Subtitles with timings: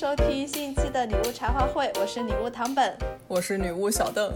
[0.00, 2.96] 收听新一期的女巫茶话会，我是女巫唐本，
[3.28, 4.32] 我是女巫小邓，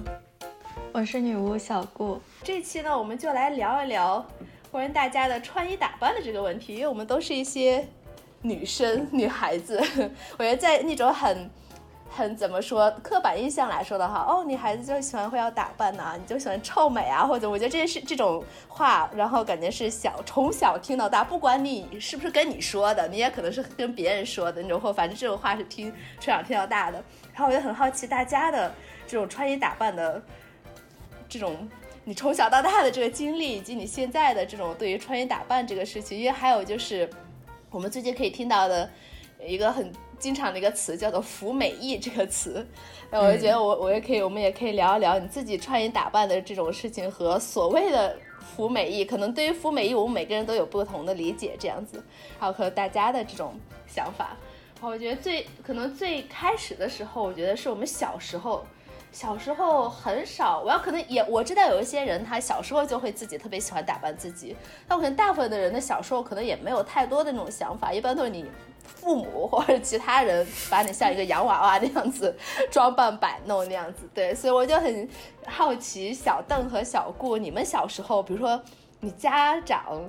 [0.93, 2.21] 我是女巫小顾。
[2.43, 4.23] 这期呢，我们就来聊一聊
[4.71, 7.89] 关于大家的穿衣打扮的这个问题，因为我们都是一些
[8.43, 9.83] 女生、女孩子，
[10.37, 11.49] 我觉得在那种很。
[12.17, 12.89] 很怎么说？
[13.03, 27.03] 刻板印象来说的话，哦，女孩子就喜欢会要打扮呐，你就喜欢臭美啊，或者我觉得这是这种话，然后感觉是小从小听到大，不管你是不是跟你说的，你也可能是跟别人说的那种，或反正这种话是听从小听到大的。
[27.33, 28.73] 然后我就很好奇大家的
[29.09, 30.23] 这种穿衣打扮的
[31.29, 31.69] 这种，
[32.05, 37.11] 你从小到大的这个经历，以及你现在的这种对于穿衣打扮这个事情，因为还有就是
[37.71, 38.89] 我们最近可以听到的
[39.45, 39.93] 一个很。
[40.19, 42.67] 经常的一个词叫做“服美役”这个词，
[43.11, 52.03] 那我就觉得我我也可以，我们也可以聊一聊你自己穿衣打扮的这种事情和所谓的“服美役”，可能对于“服美役”，我们每个人都有不同的理解，这样子，
[52.39, 53.55] 还有和大家的这种
[53.87, 54.37] 想法。
[54.81, 58.67] 我觉得最可能最开始的时候，我觉得是我们小时候，
[59.13, 64.55] 小时候很少，我要可能也我知道有一些人他小时候就会自己特别喜欢打扮自己，
[64.87, 68.45] 但我可能大部分的人的小时候可能也没有太多的那种想法，一般都是你。
[68.85, 72.35] 父母或者其他人把你像一个洋娃娃那样子
[72.71, 75.09] 装扮摆弄那样子，对，所以我就很
[75.47, 78.61] 好奇，小邓和小顾，你们小时候，比如说
[79.01, 80.03] 你家长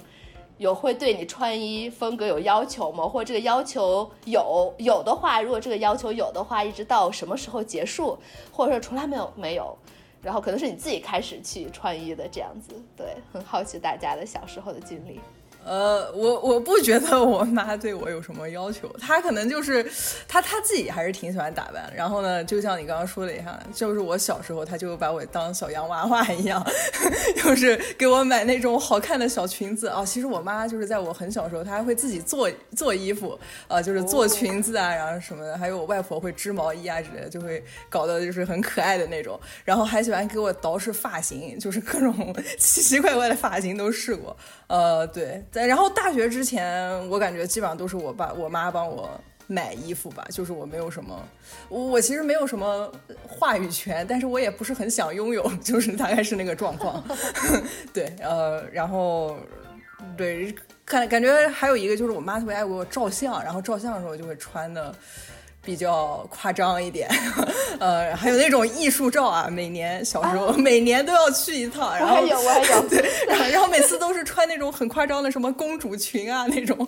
[0.57, 3.05] 有会对你穿衣风格有要求吗？
[3.05, 8.17] 或者这个要求有有的话，如果这个要求有的话，一直到什么时候结束？
[8.51, 9.77] 或者说从来没有没有，
[10.21, 15.19] 然后可能是你自己开始去穿衣的这样子，对，很好奇大家的小时候的经历。
[15.66, 19.83] 呃，我我不觉得我妈对我有什么要求，她可能就是
[20.27, 21.91] 她她自己还是挺喜欢打扮。
[21.95, 26.63] 然后呢，就像你刚刚说的一样，就是我小时候，她就把我当小洋娃娃一样，
[27.43, 30.05] 就是给我买那种好看的小裙子啊。
[30.05, 35.58] 其实我妈就是在我很小时候，她还会自己做做衣服，呃，就是做裙子啊，然后什么的。
[35.58, 39.39] 还有我外婆会织毛衣啊之类的，就会搞得就是很可爱的那种。
[39.63, 44.37] 然后还喜欢给我捯饬发型，就是各种 奇奇怪怪的发型都试过。
[44.67, 45.43] 呃，对。
[45.64, 49.10] 然后大学之前，我感觉基本上都是我爸我妈帮我
[49.48, 51.21] 买衣服吧，就是我没有什么，
[51.70, 52.92] 我我其实没有什么
[53.27, 57.04] 话语权，但是我也不是很想拥有， 就是大概是那个状况。
[57.94, 59.38] 对，呃，然后
[60.17, 64.94] 对，感感觉还有一个就是我妈特别爱给我照相，然后照相的时候就会穿的。
[65.65, 67.09] 比较夸张一点，
[67.80, 76.87] 呃，还有那种艺术照啊，每年小时候每年都要去一趟，然后我还有我还有对，然后每次都是穿那种很夸张的什么公主裙啊，那种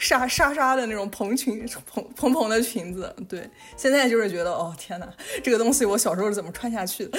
[0.00, 5.06] 纱纱纱的那种蓬裙蓬蓬蓬的裙子，对，现在就是觉得哦天哪，
[5.42, 7.18] 这个东西我小时候是怎么穿下去的？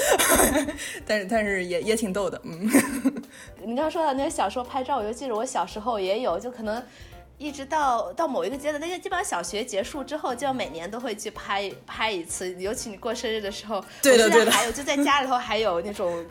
[1.07, 2.69] 但是但是也也挺逗的，嗯。
[3.63, 6.83] 你刚刚说到那个小时候拍照，我就记得我小时候也有，就可能。
[7.37, 13.83] 一直到到某一个阶段，那个基本上小学结束之后，就每年都会去拍拍一次，尤其你过生日的时候。
[14.01, 14.51] 对的对的。
[14.51, 16.25] 还有就在家 里头还有那种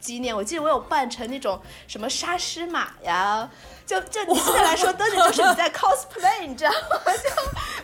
[0.00, 3.48] 纪念，我记得我有扮成那种什么沙狮马呀。
[3.86, 7.00] 就就你现在来说，真的就是你在 cosplay，你知道吗？
[7.24, 7.30] 就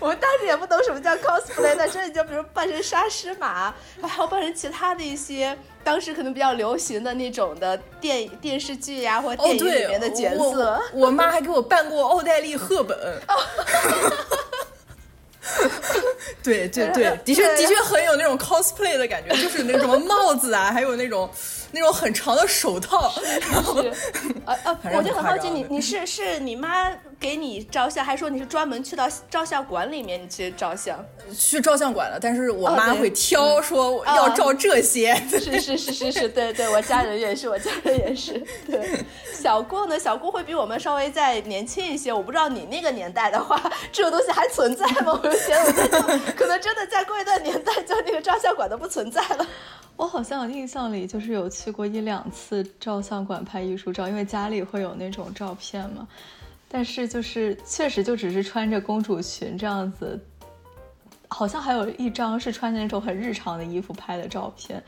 [0.00, 10.80] 我们当时也不懂什么叫 cosplay，但真的就比如扮成沙狮马，然后扮成其他的一些当时可能比较流行的那种的电电视剧呀或电影里面的角色。
[10.92, 12.98] 我妈还给我办过奥黛丽·赫本。
[16.42, 21.30] 对对对，的确的确很有那种 cosplay 的感觉，就是那什么帽子啊，还有那种。
[21.74, 23.12] 那种很长的手套，
[23.50, 23.84] 然后，
[24.46, 31.04] 呃呃，我就很好奇，你你是是你妈给你照相，还是说你是专门去到照相馆里面你去照相？
[31.36, 35.14] 去照相馆了，但是我妈会挑，说要照这些。
[35.28, 38.32] 是是是是是，对对，我家人也是，我家人也是。
[38.66, 39.98] 对，小顾呢？
[39.98, 42.12] 小顾会比我们稍微再年轻一些。
[42.12, 45.18] 我不知道你那个年代的话，这种东西还存在吗？
[45.20, 45.48] 我就觉
[45.88, 49.46] 得，我 可能真的再过一段年代，就那个照相馆都不存在了。
[49.96, 56.06] 我好像印象里就是有去过一两次照相馆拍艺术照，因为家里会有那种照片嘛。
[56.68, 60.20] 但是就是确实就只是穿着公主裙这样子，
[61.28, 64.82] 好像还有一张是穿着那种很日常的衣服拍的照片。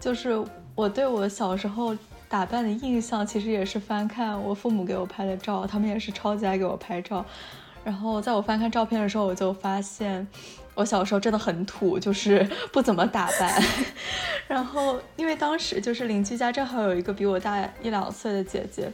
[0.00, 0.44] 就是
[0.74, 1.96] 我对我小时候
[2.28, 7.24] 打扮的印象，其实也是翻看我父母给我拍的照，他们也是超级爱给我拍照。
[7.84, 10.26] 然后在我翻看照片的时候，我就发现。
[10.74, 13.62] 我小时候真的很土，就是 不怎么打扮。
[14.48, 18.92] 然后因为当时就是邻居家正好有一个比我大一两岁的姐姐，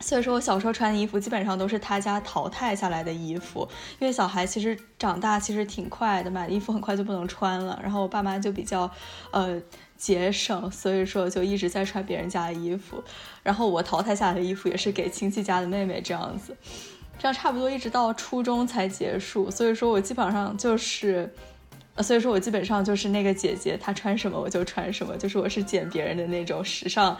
[0.00, 3.66] 所以说我小时候穿的衣服基本上都是她家淘汰下来的衣服。
[3.98, 7.78] 因为小孩其实长大其实挺快的，买的衣服很快就不能穿了。
[7.82, 8.90] 然后我爸妈就比较
[9.30, 9.60] 呃
[9.96, 13.02] 节省，所以说就一直在穿别人家的衣服。
[13.42, 16.54] 然后我淘汰下来的衣服也是给亲戚家的妹妹这样子。
[17.18, 19.50] 这样差不多一直到初中才结束。
[19.50, 21.32] 所以说我基本上就是，
[21.98, 27.16] 所以说我基本上就是那个姐姐，她穿什么我就穿什么，就是我是捡别人的那种时尚。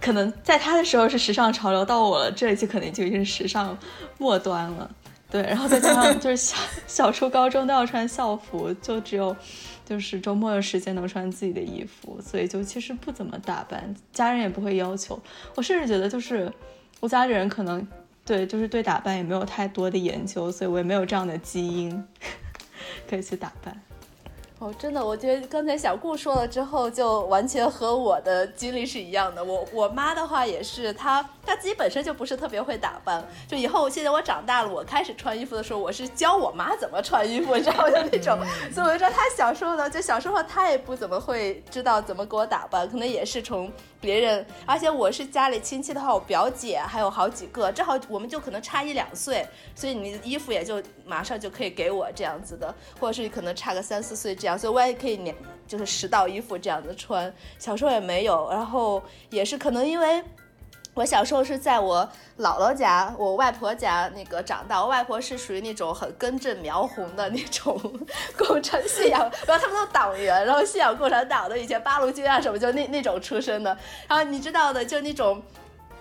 [0.00, 3.76] 可能在她的时候是时尚潮流，到我这里就可能就已经是时尚
[4.18, 4.90] 末端了。
[5.30, 6.56] 对，然后再加上就是小
[6.88, 9.36] 小初高中都要穿校服，就只有
[9.84, 15.20] 就是周末的时间能穿自己的衣服，所以就其实不怎么打扮，家人也不会要求。
[15.54, 16.52] 我甚至觉得就是
[16.98, 17.86] 我家里人可能
[18.30, 22.04] 对就是对打扮也没有太多的研究，所以我也没有这样的基因
[23.10, 23.76] 可以去打扮。
[24.60, 29.42] 哦，真的，我觉得刚才小顾说了之后，就完全和我的经历是一样的。
[29.42, 33.26] 我我妈的话也是，她她自己本身就不是特别会打扮。
[33.48, 37.90] 就以后现在我长大了，我开始穿衣服的时候，我是教我妈怎么穿衣服，你知道吗？
[37.90, 38.38] 就那种。
[38.70, 43.72] 所以我就说，她小时候呢，就小时候她也不怎么会知道怎么给我打扮，可能也是从。
[44.02, 55.34] 别人，而且我是家里亲戚的话，我表姐还有好几个，正好我们就可能差一两岁，所以你的衣服也就马上就可以给我这样子的，或者是可能差个三四岁这样，所以我也可以年
[55.66, 57.32] 就是十套衣服这样子穿。
[57.58, 60.22] 小时候也没有，然后也是可能因为。
[60.92, 62.06] 我小时候是在我
[62.40, 64.82] 姥姥家、我外婆家那个长大。
[64.82, 67.80] 我外婆是属于那种很根正苗红的那种
[68.36, 73.74] 共产信仰，然后他们都党员，然后信仰共产党的，以前八路军啊什么，就那那种出身的。
[74.08, 75.40] 然后你知道的，就那种。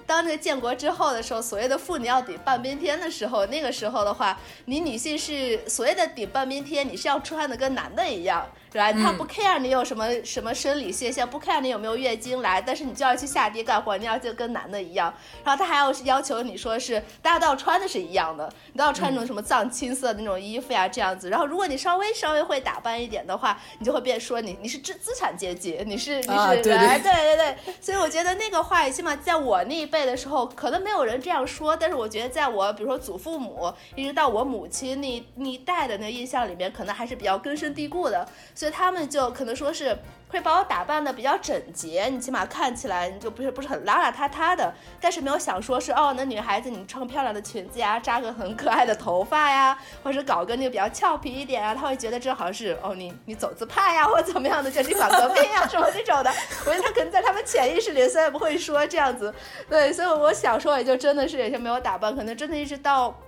[0.09, 4.35] 当那个建国之后的时候，所谓的妇女要顶半边天的时候，那个时候的话，
[4.65, 8.92] 你女性是所谓的顶半边天，你是要穿的跟男的一样，是吧？
[8.92, 15.13] 他不 care 你有什么什么生理现象，不 care 你有没有月经来，但是你就要去下地干活，你要就跟男的一样。
[15.44, 21.30] 然后他还要要求你说是大家都要穿的是一样的，你都要穿那种什么藏青色的那种衣服呀，这样子。
[21.30, 27.56] 然后如果你稍微稍微会打扮一点的话，你就会变说你你是资资产阶级，你是你是对对对对对。
[27.80, 30.00] 所以我觉得那个话，起码在我那一辈。
[30.10, 38.27] 的时候可能没有人这样说，但是我觉得在我比如说祖父母一直到我母亲那那一代的那个印象里面，可能还是比较根深蒂固的，
[38.59, 39.97] 所以他们就可能说是。
[40.31, 44.71] 会把我打扮的比较整洁，你起码看起来你就不是不是很邋邋遢遢的。
[45.01, 56.31] 但是没有想说是哦，那女孩子你穿漂亮的裙子呀，扎个很可爱的头发呀，或者搞个那个比较俏皮一点啊，他会觉得这好像是哦你你走姿派呀，或怎么样的，就你反革命呀什么这种的。
[56.63, 59.33] 我觉得他可能在他们潜意识里虽然不会说这样子，
[59.67, 63.19] 对，所以我小时候也就真的是有些没有打扮，可能真的一直到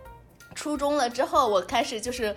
[0.54, 2.36] 初中了之后，我开始就是。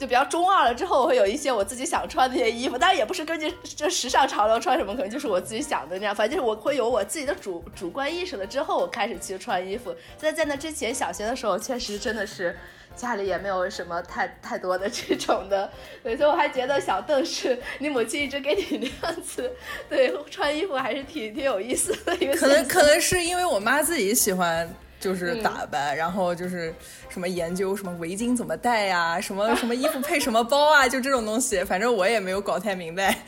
[0.00, 6.16] 就比较中二了，之后我会有一些我自己想穿的一些衣服，当然也不是根据这时尚潮流穿什么，可能就是我自己想的那样。
[6.16, 9.94] 反正就是我会有我自己的主主观意识了之后，我开始去穿衣服。
[10.16, 12.56] 在在那之前，小学的时候确实真的是
[12.96, 15.70] 家里也没有什么太太多的这种的，
[16.02, 19.52] 对所以我还觉得小邓是你母亲一直给你那样子，
[19.86, 22.34] 对穿衣服还是挺挺有意思的一个。
[22.34, 24.66] 可能可能是因为我妈自己喜欢。
[25.00, 26.72] 就是打扮，然后就是
[27.08, 33.16] 什么研究什么围巾怎么戴呀，什么什么衣服配什么包啊，就这种东西，反正我也没有搞太明白。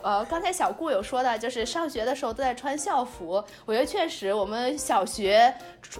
[0.00, 5.50] 呃，刚才小顾有说的，就是上学的时候都在穿校服，我觉得确实，我们小学、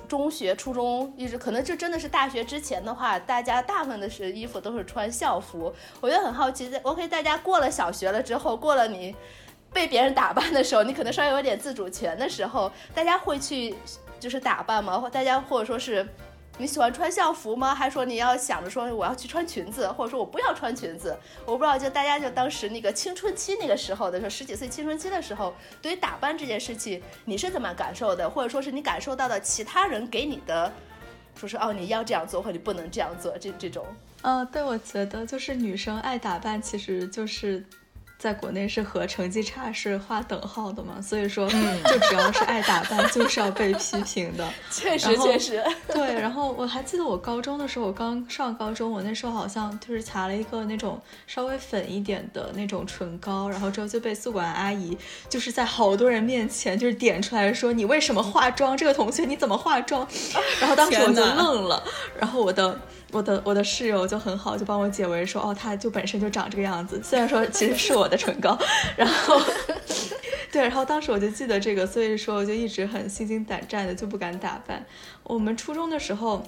[0.06, 5.74] 中学、初中一直可能就真的是大学之前的话，大家大部分的是衣服都是穿校服。
[6.02, 9.16] 我觉得很好奇，在 OK，大家过了小学了之后，过了你
[9.74, 13.74] 被别人打扮的时候， 你可能稍微有点自主权的时候，大家会去。
[14.20, 14.98] 就是打扮吗？
[14.98, 16.08] 或大家或者说是
[16.56, 17.74] 你喜欢穿校服吗？
[17.74, 21.14] 还是说你要想着说我要去穿裙子，或者说我不要穿裙子？
[21.44, 25.52] 我不知道，就大家就当时那个青春期那个时候的时候，十几岁青春期的时候，
[25.82, 28.30] 对于打扮这件事情你是怎么感受的？
[28.30, 30.72] 或者说是你感受到的其他人给你的，
[31.36, 33.84] 说是哦你要这样做或你不能这样做这这种？
[34.22, 37.62] 嗯，对，我觉得就是女生爱打扮，其实就是。
[38.18, 44.48] 在国内是和成绩差是划等号的嘛，所以说就只要是爱打扮就是要被批评的。
[44.72, 45.62] 确实确实。
[45.88, 54.96] 对，然后我还记得我高中的时候，我刚上高中，我那时候好像就是擦了一个那种稍微粉一点的那种唇膏，然后之后就被宿管阿姨
[55.28, 58.74] 就是在好多人面前就是点出来说你为什么化妆？
[58.76, 60.06] 这个同学你怎么化妆？
[60.60, 61.82] 然后当时我就愣了，
[62.18, 62.80] 然后我的。
[63.14, 67.00] 我的我的室友就很好，就帮我解围说，哦，他就本身就长这个样子。
[67.00, 68.58] 虽然说其实是我的唇膏，
[68.96, 69.40] 然后，
[70.50, 74.84] 对，然后当时我就记得这个，所以说我就一直很心惊胆战的，就不敢打扮。
[75.22, 76.42] 我们初中的时候，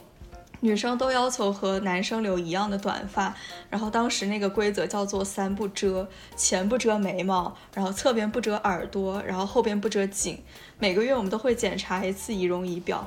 [0.58, 3.32] 女生都要求和男生留一样的短发，
[3.70, 10.42] 然后当时那个规则叫做三不遮：前不遮眉毛，然后侧边不遮耳朵，然后后边不遮颈。
[10.80, 13.06] 每个月我们都会检查一次仪容仪表。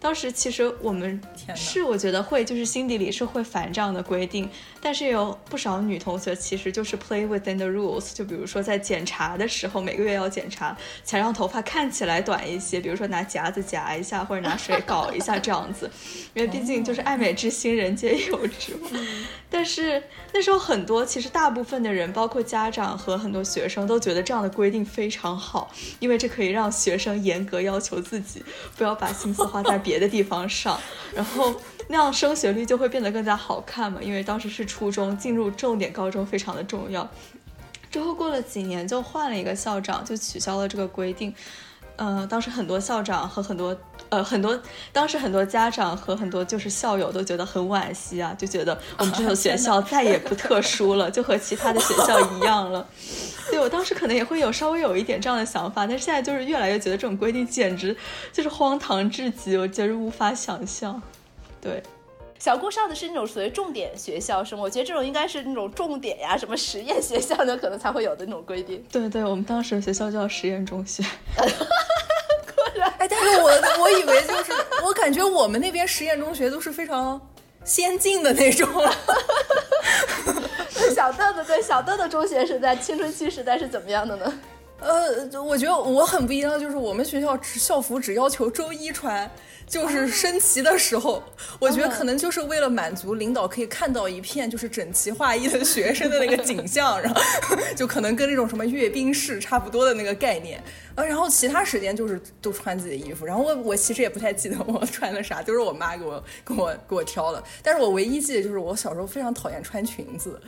[0.00, 1.20] 当时其实我们
[1.54, 4.48] 是我觉得会，就是心底里是会烦这样的规定，
[4.80, 15.90] 但是有不少女同学其实就是 play within the rules，就比如说在检查的时候，每个月要检查，才让头发看起来短一些，比如说拿夹子夹一下，或者拿水搞一下这样子，
[16.32, 18.74] 因为毕竟就是爱美之心，人皆有之。
[19.52, 20.00] 但是
[20.32, 28.44] 那时候很多，其实大部分的人，包括家长和很多学生，都觉得这样的规定非常好，因为这可以让学生严格要求自己，
[28.76, 30.78] 不要把心思花在别的地方上，
[31.12, 31.52] 然后
[31.88, 34.00] 那样升学率就会变得更加好看嘛。
[34.00, 37.08] 因为当时是初中，进入重点高中非常的重要。
[37.90, 41.34] 之后过了几年，就换了一个校长，就取消了这个规定。
[41.96, 43.76] 嗯，当时很多校长和很多
[44.10, 44.60] 呃很多，
[44.92, 52.86] 当时很多家长和很多就是校友都觉得很惋惜啊，就觉得我们这所学校再也不特殊了，就和其他的学校一样了。
[53.50, 57.96] 对我当时可能也会有稍微有一点这样的想法，但是现在就是越来越觉得这种规定简直
[58.32, 61.00] 就是荒唐至极，我简直无法想象。
[61.60, 61.82] 对。
[62.38, 64.62] 小顾上的是那种属于重点学校，是吗？
[64.62, 68.82] 我觉得这种应该是那种重点呀，什么实验学校呢，可能才会有的那种规定。
[68.90, 71.04] 对对，我们当时学校叫实验中学。
[73.00, 74.52] 哎，但是我我以为就是，
[74.84, 77.18] 我感觉我们那边实验中学都是非常
[77.64, 78.68] 先进的那种。
[80.94, 84.40] 小豆豆对小豆豆中学时代、青春期时代是怎么样的呢？
[84.80, 89.30] 呃，我觉得我很不一样，就是我们学校校服只要求周一穿。
[89.66, 91.22] 就是升旗的时候，
[91.60, 97.22] 我觉得可能就是为了满足领导可以看到一片就是整齐划一的学生的那个景象，然后
[97.76, 100.60] 就可能跟那种什么阅兵式差不多的那个概念。
[100.96, 103.24] 呃，然后其他时间就是都穿自己的衣服。
[103.24, 107.40] 然后我我其实也不太记得我穿的啥，就是我妈给我给我给我挑的。
[107.62, 110.40] 但是我唯一记得就是我小时候非常讨厌穿裙子，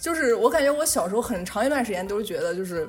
[0.00, 2.88] 就是我感觉我小时候很长一段时间都是觉得就是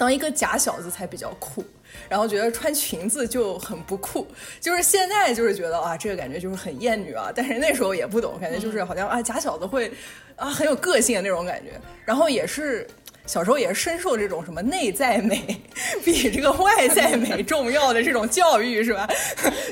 [0.00, 1.62] 当一个假小子才比较酷。
[2.08, 4.26] 然后觉得穿裙子就很不酷，
[4.60, 7.30] 就是现在就是觉得啊，这个感觉就是很厌女啊。
[7.34, 9.92] 但是那时候也不懂，感觉就是好像啊，假小子会
[10.36, 11.72] 啊很有个性的那种感觉。
[12.04, 12.88] 然后也是
[13.30, 15.62] 小时候也是深受这种什么内在美
[16.04, 19.08] 比这个外在美 重要的这种教育，是吧？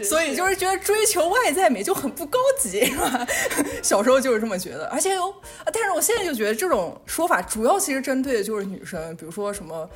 [0.04, 3.26] 所以就是觉得追求外在美就很不高级，是吧？
[3.82, 4.86] 小时候就是这么觉得。
[4.86, 5.34] 而且有，
[5.72, 9.90] 但是我现在就觉得这种说法主要其实针对的就是女生，比如说什么。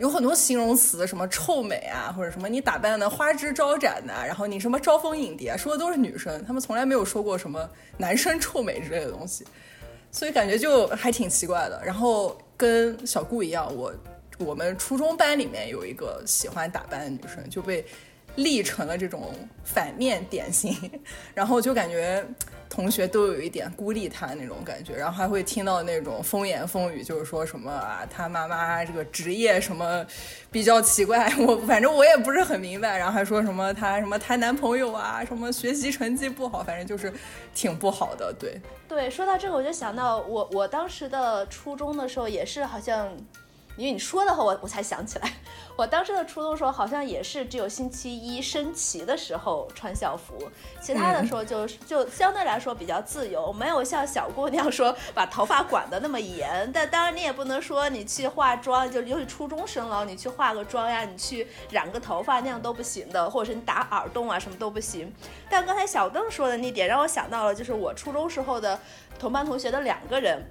[0.00, 7.64] 有很多形容词，什么臭美啊，或者什么你打扮的花枝招展的，然后你什么招蜂引蝶，说的都是女生，他们从来没有说过什么
[7.96, 9.46] 男生臭美之类的东西，
[10.10, 11.80] 所以感觉就还挺奇怪的。
[11.86, 13.92] 然后跟小顾一样，我
[14.38, 17.84] 我们初中班里面有一个喜欢打扮的女生，就被
[18.36, 19.32] 立成了这种
[19.64, 20.74] 反面典型，
[21.34, 22.24] 然后就感觉。
[22.70, 30.04] 同学都有一点孤立他那种感觉，然后还会听到那种风言风语，就是说什么啊，他妈妈这个职业什么
[30.50, 32.98] 比较奇怪，我反正我也不是很明白。
[32.98, 37.12] 然后还说什么他什么谈男朋友啊，什么学习成绩不好，反正就是
[37.54, 38.34] 挺不好的。
[38.36, 43.16] 对对，说到这个我就想到我我当时的初中的时候也是好像。
[43.76, 45.32] 因为你说的话，我我才想起来，
[45.76, 50.48] 我当时的初中时候好像也是只有星期一升旗的时候穿校服，
[50.80, 56.70] 其他的时候就就相对来说比较自由，没有像小姑娘说把头发管得那么严。
[56.72, 65.12] 但当然你也不能说你去化妆，就尤其初中生了，你去化个妆呀，你去染个头发那样都不行的，或者是你打耳洞啊什么都不行。
[65.50, 68.78] 但刚才小邓说的那点让我想到了，就是我初中时候的
[69.18, 70.48] 同班同学的两个人。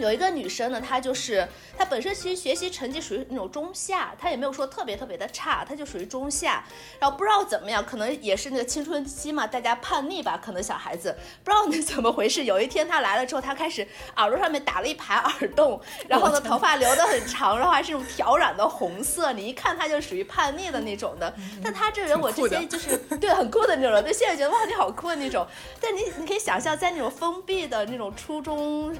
[0.00, 6.64] 有一个女生呢，她就是她本身其实学习成绩属于那种中下，她也没有说特别特别的差，她就属于中下。
[6.98, 12.44] 然后不知道怎么样，可能也是那个青春期嘛，大家叛逆吧，可能小孩子不知道那怎么回事。
[12.44, 21.32] 有一天她来了之后，她开始耳朵上面打了一排耳洞，然后呢头发留得很长，然后还是那种挑染的红色，你一看她就属于叛逆的那种的。
[21.62, 25.46] 但她这人我之前就是对很酷的那种人，对现在觉得哇你好酷的那种。
[25.80, 28.96] 但你你可以想象在那种封闭的那种初中。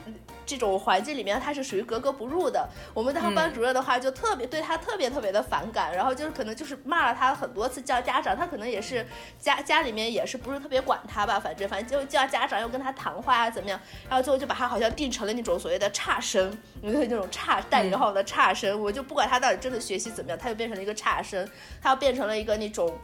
[0.56, 2.68] 这种环境里面，他是属于格格不入的。
[2.92, 8.36] 我们当班主任的话，就特别对他特别特别的反感，然后就是可能就是骂了他很多次，叫家长。
[8.36, 9.06] 他可能也是
[9.38, 13.78] 家家里面也是不是特别管他吧，反正反正就叫家长要跟他谈话啊，怎么样？
[14.08, 18.80] 然后最后就把他好像定成了那种所谓的差生， 那种差带引号的差生。
[18.80, 21.48] 我就不管他到底真的学习怎么样，他就变成了一个差生，
[21.80, 22.98] 他又变成了一个那种。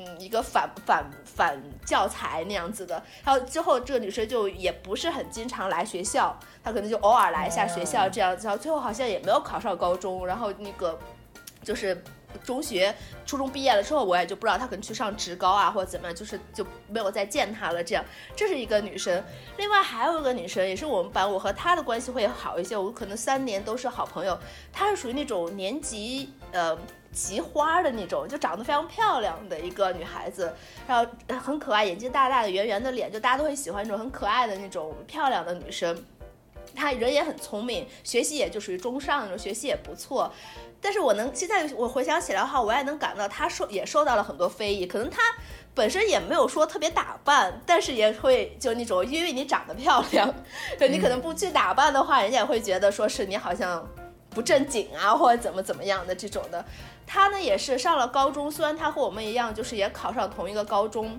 [0.00, 10.96] 嗯，一个反反反教材那样子的，然后之后这个女生就也不是很经常来学校，她可能就偶尔来一下学校这样子，然后最后好像也没有考上高中，然后那个
[11.64, 12.00] 就是
[12.44, 12.94] 中学、
[13.26, 17.82] 初中毕业了之后，我也就不知道她可能去上职高啊或者怎么样，就是就没有再见她了。
[17.82, 18.04] 这样，
[18.36, 19.24] 这是一个女生，
[19.56, 24.38] 另外还有一个女生，也是我们班，我和她的关系会好一些，我可能三年都是好朋友，
[24.72, 26.32] 她是属于那种年级。
[26.52, 26.78] 呃。
[27.12, 30.52] 奇花的那种，就长得非常漂亮的一个女孩子，
[30.86, 31.10] 然后
[31.40, 36.04] 很可爱，眼睛大大的，圆圆的脸，就大家都会喜欢这种很可爱的那种漂亮的女生。
[36.76, 40.32] 她人也很聪明，学习也就属于中上那种，学习也不错。
[40.80, 44.86] 但是我能现在我回想起来的话，我也能感到她受也受到了很多非议。
[44.86, 45.20] 可能她
[45.74, 50.32] 本身也没有说特别打扮，但是也会就那种，因为你长得漂亮，
[50.78, 53.84] 对你可能不去打扮的话，人家也会觉得说是你好像
[54.30, 56.64] 不正经啊，或者怎么怎么样的这种的。
[57.08, 61.18] 他呢也是上了高中，虽然他和我们一样，就是也考上同一个高中。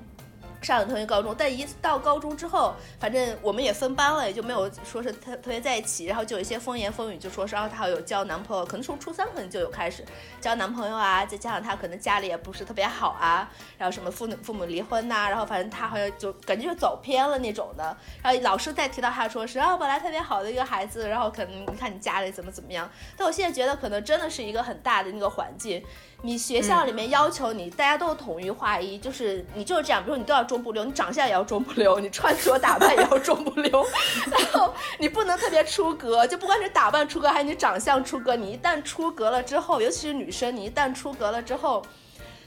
[0.61, 6.05] 上了同一高中，但一到高中之后，反正我们也分班了，也就没有说是特特别在一起。
[6.05, 10.03] 然后就有一些风言风语，就说是啊，她有交男朋友，可能从初三可能就有开始
[10.41, 11.25] 交男朋友啊。
[11.25, 17.95] 再加上她可能家里也不是特别好啊，然后什么父母父母离婚呐，然后反正她好像就感觉就走偏了那种的。
[18.21, 22.89] 然后老师再提到她，说是啊，本来特别好的一个孩子，然后可能你看你家里怎么怎么样。
[23.15, 25.83] 但我现在觉得可能真的是一个很大的那个环境。
[26.21, 33.85] 你学校里面要求你，大家都统一划一，就是你就是这样，比如你都要中不溜，你长相也要中不溜，你穿着打扮也要中不溜，
[34.29, 41.81] 然后你不能特别出格，就不管是打扮出格还是你长相出格，你一旦出格了之后，尤其是女生，你一旦出格了之后，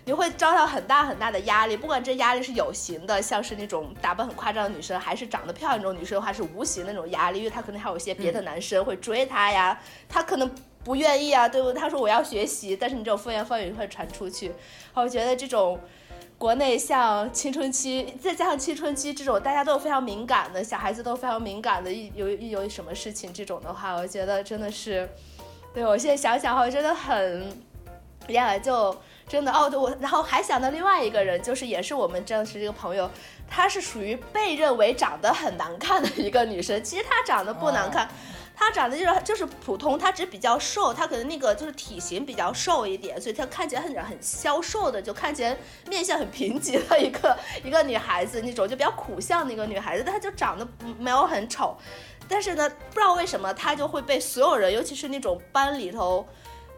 [0.05, 10.51] 你会遭到很大很大的压力，不管这压力是有形的，像是那种打扮很夸张的女生，还是长得漂亮那种女生的话，是无形的那种压力，因为她可能还有一些别的男生会追她呀，她可能。
[10.85, 11.73] 不愿意啊，对不？
[11.73, 14.53] 他说我要学习，但是你这种风言风语会传出去。
[14.95, 15.79] 我觉得这种
[16.37, 25.09] 国内像青春期，再加上青春期这种大家都非常敏感的，小孩子都非常敏感的，一有一有什么事情这种的话，我觉得真的是，
[25.73, 27.53] 对我现在想想哈，我真的很，
[28.29, 28.97] 呀，就
[29.29, 33.09] 真的哦，对我，然后还想到另外一个人，就是也是我们真的是这个朋友，
[33.49, 38.09] 她是属于被认为长得很难看的一个女生，其实她长得不难看。
[38.55, 45.57] 她长得就是就是普通，她只比较瘦，她可能那个就是体型比较瘦一点，所以她看起来很很消瘦的，就看起来
[45.89, 50.67] 面相很贫瘠的一个 一个女孩子那种，就比较苦相的一个女孩子，但她就长得
[50.99, 51.77] 没有很丑，
[52.29, 56.27] 但是呢，不知道为什么她就会被所有人，尤其是那种班里头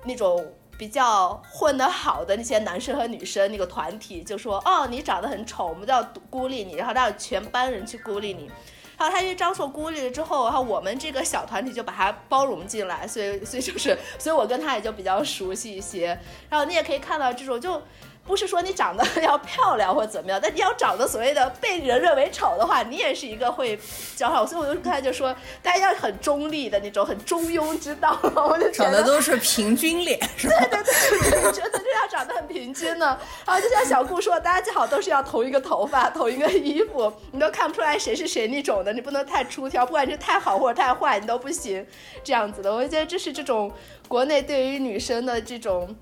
[0.04, 8.50] 那种比较混得好的那些男生和女生那个团体，就说哦你长得很丑，我们都要孤立你，然后让全班人去孤立你。
[8.98, 16.18] 然后他因为张硕孤立了之后，然后我们这个小团体就把他包容进来，所以所以就是，所以我跟他也就比较熟悉一些。
[16.48, 17.82] 然后你也可以看到这种就。
[18.26, 23.78] 不是说你长得要漂亮或者怎么样，但你要长得所谓的被人认为丑的话，你也是一个会
[24.16, 24.46] 较好。
[24.46, 28.18] 所以我就刚才就说，大家要很中立的那种，很中庸之道。
[28.22, 33.18] 我就长得都是平均脸，是吧对对对，我觉得这 要长得很平均呢。
[33.44, 38.92] 然后就像小顾说，大家最好都是要同一个头发、同一个衣服，你都看不出来谁是谁那种的。
[38.92, 41.86] 你不能太出挑，不管是太好或者太坏，你都不行。
[42.22, 43.70] 这样子的，我觉得这是这种
[44.08, 45.94] 国内对于女生的这种，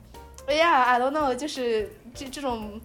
[0.47, 1.91] 哎呀，I don't know，就是。
[2.15, 2.81] 这这种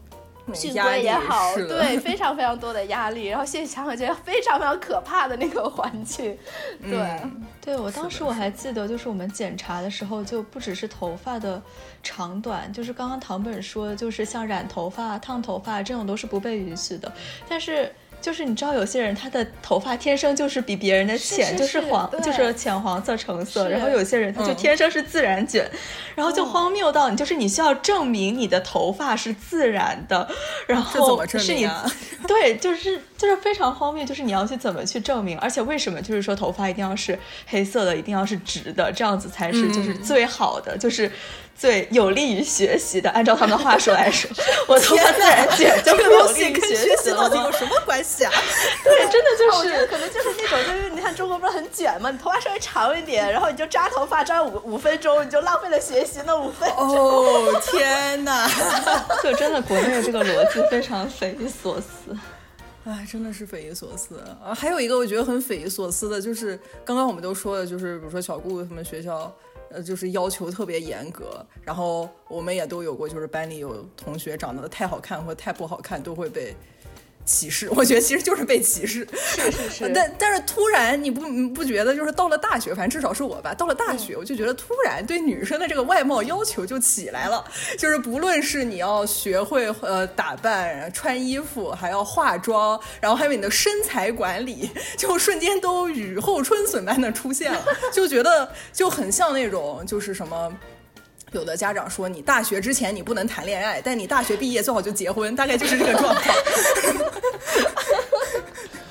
[0.54, 3.28] 训规也好，对，非常非常多的压力。
[3.28, 6.38] 然后现在想想，觉得非常非常可怕的那个环境。
[6.82, 7.22] 对，
[7.62, 11.62] 对我当时我还记得，就是我们检查的时候，就不只是头发的
[12.02, 17.12] 长短，就是刚刚唐本说的，就是像染头发、烫头发这种都是不被允许的。
[17.50, 17.92] 但是。
[18.28, 23.70] 就是你知道有些人他的头发天生就是比别人的浅，就是黄，就是浅黄色橙色。
[23.70, 25.66] 然后有些人他就天生是自然卷，
[26.14, 30.28] 然后就荒谬到你就是你需要证明你的头发是自然的，
[30.68, 31.66] 然后是你
[32.28, 35.40] 对，就是就是非常荒谬，就是你要去怎么去证明？
[35.40, 41.10] 而且为什么就是说头发一定要是黑色的，一定要是直的，这样子才是就是最好的，就是。
[41.58, 44.30] 最有利于学习的，按照他们的话说来说，
[44.68, 48.32] 我头发自然卷就有利于学习，到底有什么关系啊？
[48.84, 52.12] 对，真的就是，可能就是那种，就是你看中国不是很卷吗？
[52.12, 56.88] 你头发稍微长一点，然后你就扎头发扎五五分钟，你就浪费了学习那五分钟。
[56.88, 58.48] 哦天哪！
[59.24, 62.16] 就真的国内的这个逻辑非常匪夷所思，
[62.86, 64.54] 哎，真的是匪夷所思啊！
[64.54, 69.34] 还有一个我觉得很匪夷所思的，就是刚刚我们都说的，就是比如说小顾他们学校。
[69.70, 76.56] 呃，就是要求特别严格，然后我们也都有过，就是班里有同学长得太好看或太不好看，都会被。
[77.28, 79.08] 歧视， 我觉得其实就是被歧视。
[79.14, 79.90] 是是是。
[79.94, 81.22] 但但是突然你不
[81.54, 87.44] 不觉得就是到了大学，反正至少是我吧，到了大学我就觉得突然对女生的这个外貌要求就起来了，
[87.78, 100.52] 就是不论是你要学会呃打扮、穿衣服，还要化妆，然后还有你的身材管理，就瞬间都雨后春笋般的出现了，就觉得就很像那种就是什么。
[101.32, 106.24] 有的家长说，你大学之前你不能谈恋爱，但你大学毕业最好就结婚，大概就是这个状况。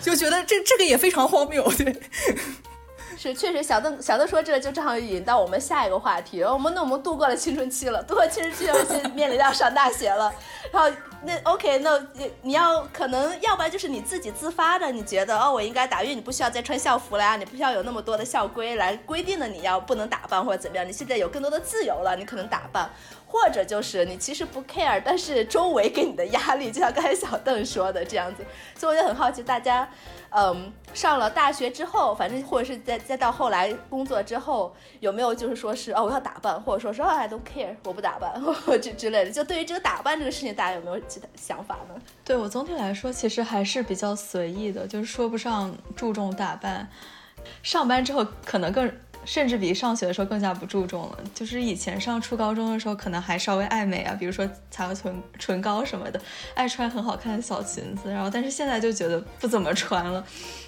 [0.03, 1.96] 就觉得这这个也非常荒谬，对。
[3.26, 6.42] 是确实，小邓小邓说这就正好引到我们下一个话题。
[6.42, 10.32] 我们那我们度过了青春期了，度过青春期了，现在面临要上大学了。
[10.72, 10.88] 然后
[11.22, 22.88] 那 OK，那你你要可能要不然就是你自己自发的，你觉得哦我应该打，因为你不需要再穿校服了呀，你不需要有那么多的校规来规定的你要不能打扮或者怎么样，你现在有更多的自由了，你可能打扮，
[23.26, 28.44] 或者就是你其实不 care，但是周围给你的压力，就像刚才小邓说的这样子，
[28.78, 29.88] 所以我就很好奇大家。
[30.30, 39.30] 嗯，上了大学之后，反正或者是再再到后来工作之后，有没有就是说是哦，我要打扮，或者说说 I don't care，我不打扮， 或这之类的。
[39.30, 42.00] 就对于这个打扮这个事情，大家有没有其他想法呢？
[42.24, 46.88] 对我总体来说，其实还是比较随意的，就是说不上注重打扮。
[47.62, 48.92] 上班之后，可能更。
[49.26, 51.18] 甚至比上学的时候更加不注重了。
[51.34, 56.18] 就是以前上初高中的时候，可能还稍微爱美啊，比如说擦个唇唇膏什么的，
[56.54, 58.10] 爱穿很好看的小裙子。
[58.10, 60.24] 然后，但是现在就觉得不怎么穿了。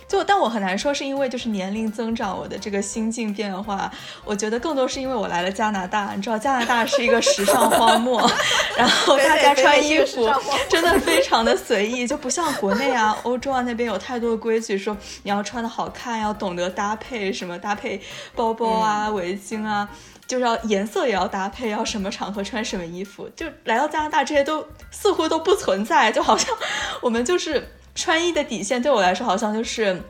[0.09, 3.93] 就但我很难说是因为就是年龄增长，我的这个心境变化。
[4.25, 8.19] 我觉得更多是因为我来了加拿大，你知道加拿大是一个时尚荒漠，
[8.75, 10.27] 然后大家穿衣服
[10.71, 18.01] 真的非常的随意，就不像国内啊、 欧洲啊那边有太多的规矩，说你要穿的好看，要懂得搭配什么搭配
[18.35, 19.87] 包包啊、围巾啊，
[20.27, 23.29] 就是要颜色也要搭配，要什么场合穿什么衣服。
[23.37, 26.57] 就来到加拿大，这些都似乎都不存在，就好像
[27.03, 27.75] 我们就是。
[27.99, 30.01] 穿衣的底线对我来说，好像就是。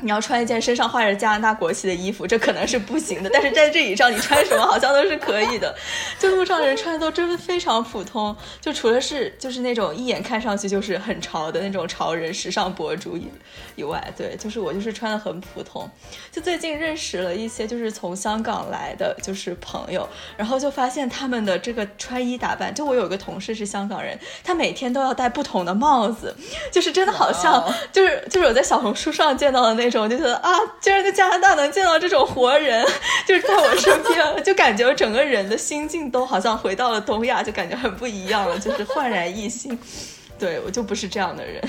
[0.00, 3.30] 你要穿一件身上画着加拿大国旗的衣服，这可能是不行的。
[3.32, 5.74] 但是在这以上，你穿什么好像都是可以的。
[6.18, 13.28] 就路上人穿的都真的非常普通，就除了是就是那种一眼看上去就是很潮的那种潮人、时尚博主以
[13.76, 15.88] 以外，对，就是我就是穿的很普通。
[16.30, 26.34] 就最近认识了一些就是从香港来的就是朋友，然后就发现他们的这个穿衣打扮，就我有个同事是香港人，他每天都要戴不同的帽子，
[26.70, 29.83] 就是真的好像就是就是我在小红书上见到的那。
[30.00, 32.84] 我就觉得啊，居然在加拿大能见到这种活人，
[33.26, 39.78] 就是在我身边， 就感觉我整个人的心境都好像回到了东亚，就感觉很不一样了，就是焕然一新。
[40.38, 41.62] 对我就不是这样的人。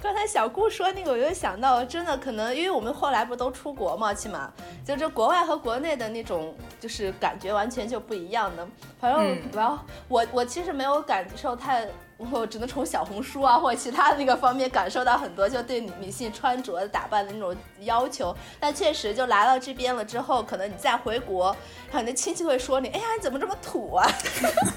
[0.00, 4.52] 刚才小顾说那个，我就想到，真的可能因为我们后来不都出国嘛，起码
[4.84, 8.66] 就这国外和国内的那种就是感觉完全就不一样的。
[9.00, 9.78] 反正然后
[10.08, 11.88] 我我其实没有感受太。
[12.18, 18.34] 我只能从小红书啊或者其他那个方面感受到很多，就对女性穿着打扮的那种要求。
[18.58, 21.54] 但确实，就来到这边了之后，可能你再回国，
[21.90, 24.08] 然后你的亲戚会说你：“哎呀，你怎么这么土啊？”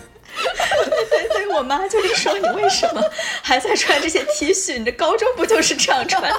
[0.85, 3.01] 对对对，我妈就是说你为什么
[3.41, 4.77] 还在穿这些 T 恤？
[4.77, 6.29] 你这高中不就是这样穿的？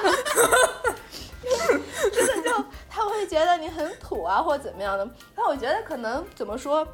[2.11, 5.07] 真 的就他会觉得你很土啊，或者怎么样的。
[5.35, 6.87] 但我觉得可能怎么说？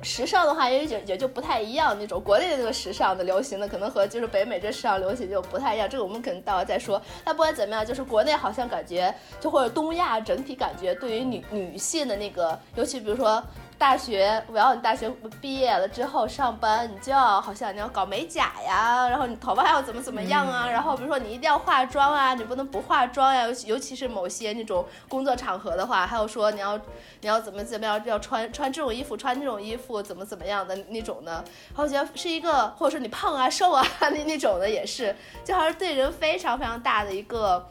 [0.00, 5.90] 时尚的话也也也就不太一样，那种国内的那个时尚的流行的，可能和就是北美这时尚流行就不太一样。
[5.90, 7.02] 这个我们可能到时候再说。
[7.24, 13.42] 但不管怎么样，就是国内好像感觉，就或者东亚整体感觉，对于女女性的那个，尤其比如说。
[13.78, 15.08] 大学，我要你大学
[15.40, 26.76] 毕业了之后上班，你就要好像你要搞美甲呀，然后你头发还要怎么怎么样啊，然后比如说你一定要化妆啊，你不能不化妆呀，尤其尤其是某些那种工作场合的话，还有说你要
[27.20, 31.44] 你要怎么怎么样，要穿穿这种衣服，穿那种衣服怎么怎么样的那种呢？
[31.68, 35.14] 然后我觉得是一个，或者说你胖啊瘦啊 那那种的也是，
[35.44, 37.64] 就好像对人非常非常大的一个，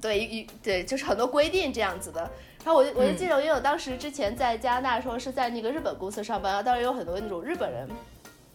[0.00, 2.30] 对一对就是很多规定这样子的。
[2.64, 7.86] 然后我就我就记得，因为我当时之前在加拿大的时候是在那个日本公司上班，当时有很多那种日本人。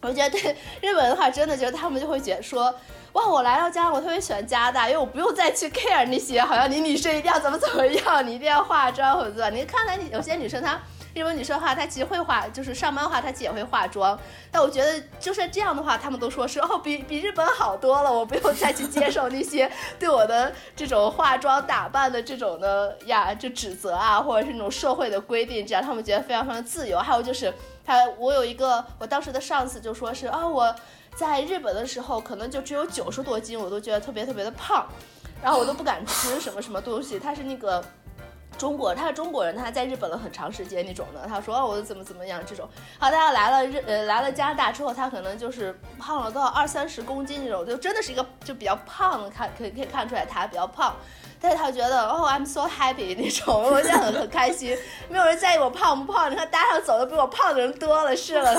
[0.02, 2.74] 我觉得对日本的话，真的觉得他们就会觉得说，
[3.12, 9.50] 哇，我来到加拿大，我特别喜欢加拿大，因为我不用再去 care 那些，好像你女生一定要怎么怎么样，你一定要化妆或者怎么。
[9.50, 10.80] 你看来有些女生她。
[11.12, 14.18] 日本女生的话，她其实会化，就是上班的话，她其实也会化妆。
[14.50, 18.12] 但我觉得，就算这样的话，他们都说是 哦，比比日本好多了。
[18.12, 26.98] 我不用再去接受那些对我的这种化妆打扮的这种的呀，就指责啊，或者是那种社会的规定，这样他们觉得非常非常自由。
[26.98, 27.52] 还有就是，
[27.84, 30.74] 他我有一个我当时的上司就说是啊，我
[31.16, 34.86] 在日本的时候可能就只有九十多斤，我都觉得特别特别的胖，
[35.42, 37.18] 然后我都不敢吃什么什么东西。
[37.18, 37.82] 他是那个。
[38.60, 41.26] 中国，他是中国人，他在日本了很长时间那种的。
[41.26, 42.68] 他说哦，我怎么怎么样这种。
[42.98, 50.94] 好，他来了日呃来了加拿大之后，他可能就是胖了到二三十公斤那种，就真的是一个就比较胖，看可以可以看出来他比较胖。
[51.40, 54.76] 但是他觉得哦，I'm so happy 那种，我现在很很开心，
[55.08, 56.30] 没有人在意我胖不胖。
[56.30, 58.54] 你看，搭上走的比我胖的人多了是了，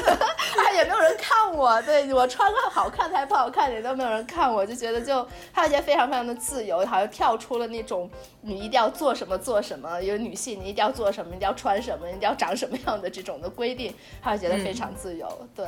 [0.56, 1.80] 他也没有人看我。
[1.82, 8.10] 对我穿个好看还不好看也都没有人看我，就觉得就他觉得非常非常的自由，好像跳出了那种
[8.40, 15.28] 你一定要做什么做什么，有女性你一定要做什么，一定要穿什么，一定要长什么样的这种的规定，他就觉得非常自由。
[15.54, 15.64] 对。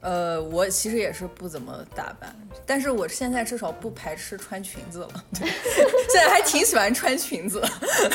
[0.00, 2.34] 呃，我其实也是不怎么打扮，
[2.64, 7.62] 但是我现在至少不排斥穿裙子了， 现在还挺喜欢穿裙子。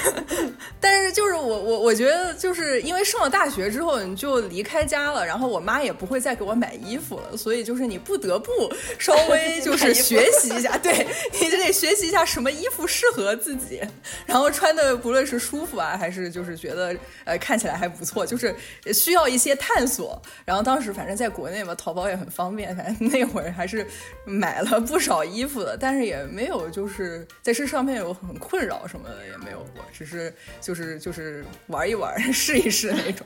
[0.82, 8.52] 但是就是我我我觉得就是因为上了大学之后你就离开家了，然后我妈也不会再给我买衣服了，所以就是你不得不
[8.98, 11.06] 稍微就是学习一下， 对
[11.40, 13.80] 你就得学习一下什么衣服适合自己，
[14.26, 16.96] 然后穿的不论是舒服啊，还是就是觉得
[17.26, 18.56] 呃看起来还不错，就是
[18.92, 20.20] 需要一些探索。
[20.44, 21.75] 然后当时反正在国内嘛。
[21.76, 23.86] 淘宝也很方便，反正那会儿还是
[24.26, 33.26] 买了不少衣服的，但是也没有就是在这上面有很困扰什么的也没有过，只是就是就是玩一玩 试一试那种。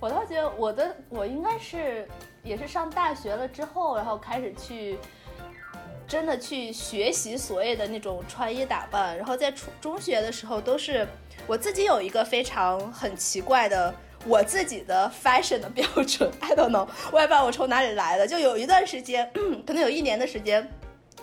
[0.00, 2.06] 我倒觉得我的我应该是
[2.44, 4.96] 也是上大学了之后，然后开始去
[6.06, 11.06] 真的去学习所谓的那种穿衣打扮，然后在初中学的时候都是
[11.46, 13.92] 我自己有一个非常很奇怪的。
[14.28, 18.26] 我自己的 fashion 的标准，I don't know，我也不知道我从哪里来的。
[18.26, 19.28] 就有一段时间，
[19.66, 20.68] 可能有一年的时间，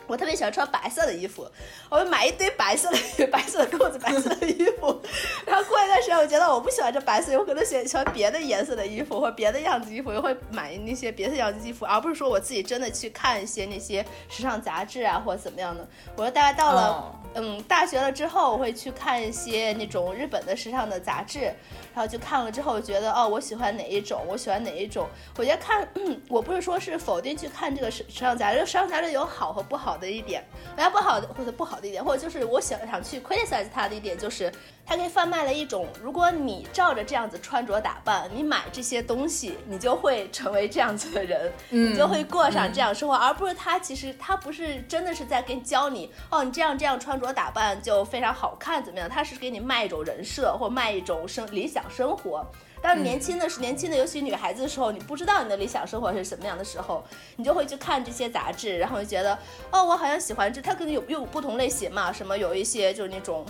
[0.07, 1.47] 我特别喜欢穿白色的衣服，
[1.89, 5.01] 我会买一堆白色的 白色的裤子、白色的衣服。
[5.45, 15.87] 然后过一段时间，我觉得我不喜欢这白色，我可能喜喜欢别的颜色的衣服或者别的样子衣服，又会买那些别的样子衣服，而不是说我自己真的去看一些那些时尚杂志啊或者怎么样的。
[16.15, 21.53] 我说大概到了嗯大学了之后，我会去看一些那种日本的时尚的杂志。
[21.93, 25.07] 然后就看了之后，觉得哦，我喜欢哪一种，我喜欢哪一种。
[25.37, 25.87] 我觉得看，
[26.27, 30.43] 我不是说是否定去看这个时时尚杂志，时尚杂志有好和不好的一点。
[30.75, 34.51] 我要不好的或者不好的一点，或者就是我想想去 criticize 它的一点，就是
[34.86, 49.10] 它可以贩卖了一种，如果你照着这样子穿着打扮，你买这些东西，你就会成为这样子的人，你就会过上这样生活，而不是他其实他不是真的是在跟教你，哦，你这样这样穿着打扮就非常好看怎么样？
[49.10, 51.86] 他是给你卖一种人设或卖一种生理想。
[51.88, 52.45] 生活，
[52.85, 57.03] 当年轻的是年轻的，尤其女孩子的时候，你不知道你的理想生活是什么样的时候，
[57.35, 59.35] 你就会去看这些杂志，然后就觉得，
[59.71, 63.43] 哦，我好像喜欢这，它可能有有不同类型嘛，什么有一些就是那种。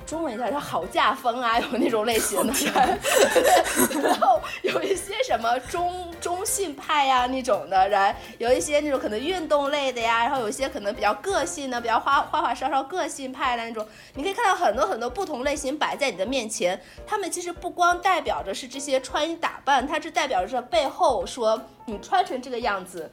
[0.00, 2.52] 中文一下叫好嫁风啊，有那种类型的，
[4.02, 23.10] 然后有一些什么中中性派呀那种的人，有一些那种可能运动类的呀，然后有一些可能比较个性的，比较花花花哨哨个性派的那种，你可以看到很多很多不同类型摆在你的面前，他们其实不光代表着是这些穿衣打扮，它是代表着背后说你穿成这个样子。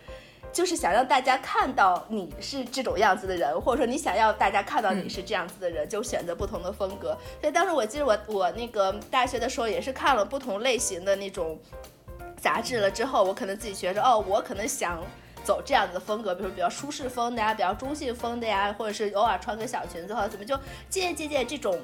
[0.52, 7.18] 就是想让大家看到你是这种样子的人，或者说你想要大家看到你是这样子的人，就选择不同的风格。
[7.40, 11.60] 所以当时我记得我我那个大学的时候也是看了不同类型的那种
[12.38, 15.02] 杂志了之后，我可能自己觉着哦，我可能想
[15.44, 20.56] 走这样子的风格，比如比较舒适风的呀，比较中性风的呀，或者是偶尔穿个小裙子或者怎么，就
[20.90, 21.80] 借鉴借鉴这种。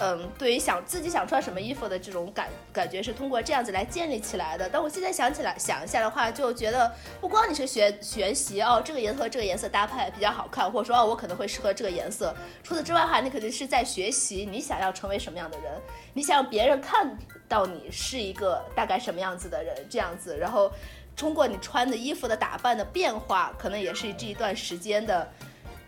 [0.00, 4.68] 嗯，对于想自己想穿什么衣服的这种感感觉是通过这样子来建立起来的。
[4.72, 12.32] 但我现在想起来想一下的话，就觉得不光你是学学习哦，这个颜色和这个颜色搭配比较好看，或者说哦我可能会适合这个颜色。
[12.62, 15.72] 除此之外哈，你肯定是在学习你想要成为什么样的人，
[16.14, 20.38] 你想让别人看到你是一个大概什么样子的人这样子。
[20.38, 20.70] 然后
[21.16, 25.28] 通过你穿的衣服的打扮的变化，可能也是这一段时间的。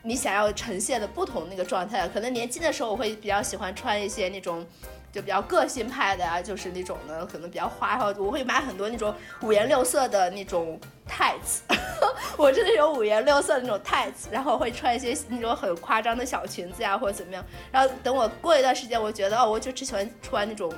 [0.02, 4.66] 你想要呈现的不同那个状态，可能年轻的时候我会比较喜欢穿一些那种，
[5.12, 11.60] 就比较个性派的啊，就是那种呢，可能比较花，然后我会买很多那种五颜六色的那种 tights，
[12.38, 17.44] 我真的有五颜六色的那种 tights，然后会穿一些那种很夸张的小裙子呀，或者怎么样。
[17.70, 20.72] 然后等我过一段时间，我觉得哦，我就只喜欢穿那种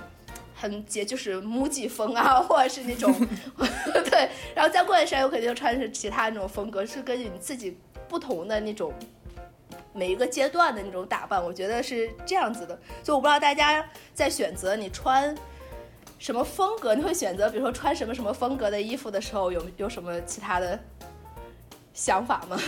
[0.57, 3.15] 很节，就是 MUJI 风啊，或者是那种
[4.11, 7.79] 对，然后再过一段时间，我肯定就穿成其他那种风格，是根据你自己。
[8.13, 8.93] 不同的那种
[9.95, 12.79] 每一个阶段的那种打扮，我觉得是这样子的。
[13.03, 15.35] 就我不知道大家在选择你穿
[16.19, 20.79] 什么风格，你会选择比如说穿什么什么风格的衣服的时候，有有什么其他的
[21.95, 22.61] 想法吗？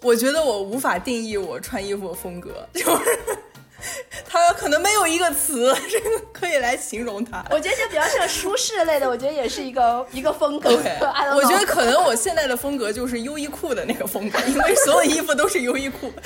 [0.00, 3.38] 我觉得我无法定义我穿衣服的风格，就是。
[4.28, 7.44] 它可能没有一个词这个可以来形容它。
[7.50, 10.70] 我觉得就比较像舒适类的，我觉得也是一个一个风格。
[11.34, 16.12] 我觉得可能我现在的风格就是优衣库的那个风格，因为所有衣服都是优衣库。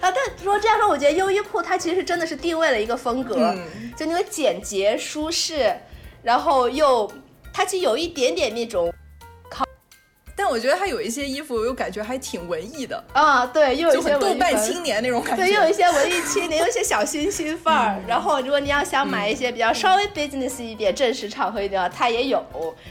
[0.00, 3.54] 啊，但说这样说，我觉得优衣库它其实真的是定位了一个风格，
[3.96, 5.74] 就那个简洁舒适，
[6.22, 7.10] 然后又
[7.52, 8.92] 它其实有一点点那种。
[10.36, 18.00] 但我觉得他有一些衣服，又感觉还挺文艺的啊，对，又有一些豆瓣青年那种感觉，对，又有一些文艺青年，有一些小清新范儿。
[18.06, 22.44] 然后，如果你要想买一些比较稍微 business 一点、正式场合一点的，它也有，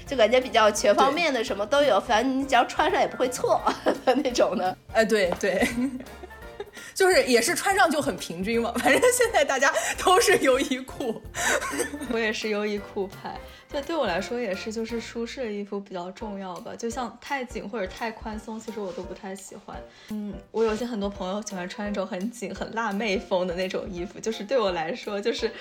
[0.07, 3.61] 就感觉比较全方面的，什么都有，反正你只要穿上也不会错
[4.03, 4.75] 的 那种的。
[4.93, 5.67] 哎，对对。
[6.93, 8.73] 就是也是穿上就很平均嘛。
[8.77, 11.21] 反正现在大家都是优衣库，
[12.11, 13.33] 我也是优衣库派。
[13.75, 16.73] 对，对我来说也是，就是舒适的衣服比较重要吧。
[16.77, 19.75] 就像太紧或者太宽松，其实我都不太喜欢。
[20.11, 25.51] 嗯，我有些很多朋友喜欢穿那种很紧、很辣妹风的那种衣服，就是对我来说，就是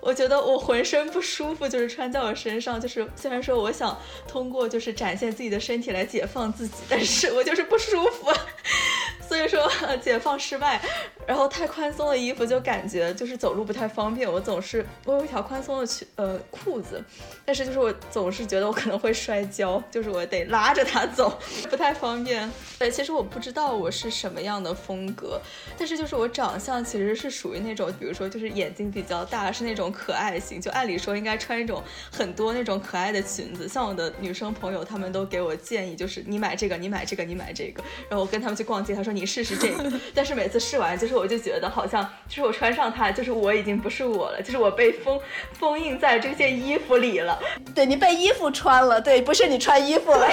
[0.00, 3.94] 我觉得我浑身不舒服，就是穿在我身上，就是虽然说我想
[4.26, 8.32] 通过就是展现自己的身体来解放自己，但是我就是不舒服。
[9.28, 10.80] 所以说解放失败，
[11.28, 14.26] 然后太宽松的衣服就感觉就是走路不太方便。
[14.32, 17.04] 我总是我有一条宽松的裙呃裤子，
[17.44, 21.38] 但是就是我总是觉得我可能会摔跤，就是我得拉着它走，
[21.68, 22.50] 不太方便。
[22.78, 25.38] 对，其实我不知道我是什么样的风格，
[25.76, 33.68] 但是就是我长相其实是属于那种，比如说就是眼睛比较大，是那种可爱型，就按理说应该穿一种很多那种可爱的裙子。
[33.68, 37.82] 像我的女生朋友，她们都给我建议，就是你买这个，你买这个，你买这个。
[38.08, 39.12] 然后我跟他们去逛街，她说。
[39.18, 45.20] 你试试这个， 但是每次试完，就是我就觉得好像，就是我穿上它，就是我已经不是我了，就是我被封
[45.52, 47.38] 封印在这件衣服里了。
[47.74, 50.28] 对你被衣服穿了，对，不是你穿衣服了，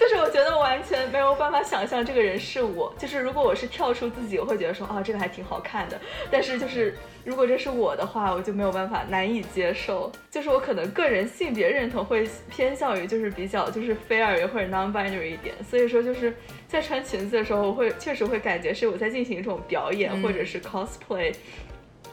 [0.00, 2.92] 就是我觉得完全没有办法想象这个人是我。
[2.98, 6.00] 就是如果我是跳出自己，我会觉得说啊，这个还挺好看的。
[6.30, 10.10] 但是就是如果这是我的话，我就没有办法难以接受。
[10.30, 16.34] 就是我可能个人性别认同会偏向于就是比较就是非二元或者 non-binary 一点，所以说就是。
[16.74, 21.32] 在穿裙子的时候，我会确实会感觉是我在进行一种表演，或者是 cosplay，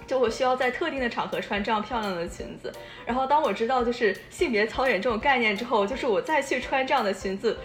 [0.05, 2.71] 就我需要在特定的场合穿这样漂亮的裙子。
[3.03, 7.57] 然后当我知道就是性别操演这种概念之后，就是我再去穿这样的裙子，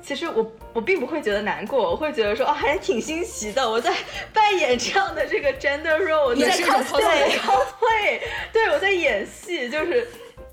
[0.00, 3.94] 其实我我并不会觉得难过，我会觉得说啊还挺新奇的，我在
[4.32, 8.20] 扮演这样的这个 gender role，在 cosplay，
[8.54, 10.08] 对，我在演戏，就是。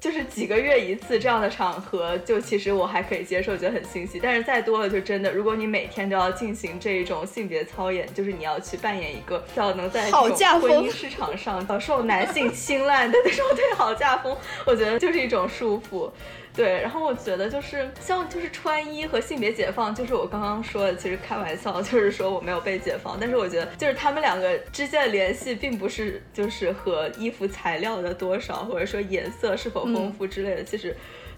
[0.05, 4.19] 就是几个月一次这样的场合，就其实我还可以接受，觉得很欣喜。
[4.21, 16.07] 但是再多了，就真的，如果你每天都要进行这一种性别操演，就是你要去扮演一个要能在这种婚姻市场上受男性青睐的那种对好嫁风，我觉得就是一种束缚。
[16.55, 30.95] 对，然后我觉得就是像就是穿衣和性别解放，就是我刚刚说的，其实开玩笑， 就是说我没有被解放，但是我觉得就是他们两个之间的联系，并不是就是和衣服材料的多少，或者说颜色是否丰富之类的，其实。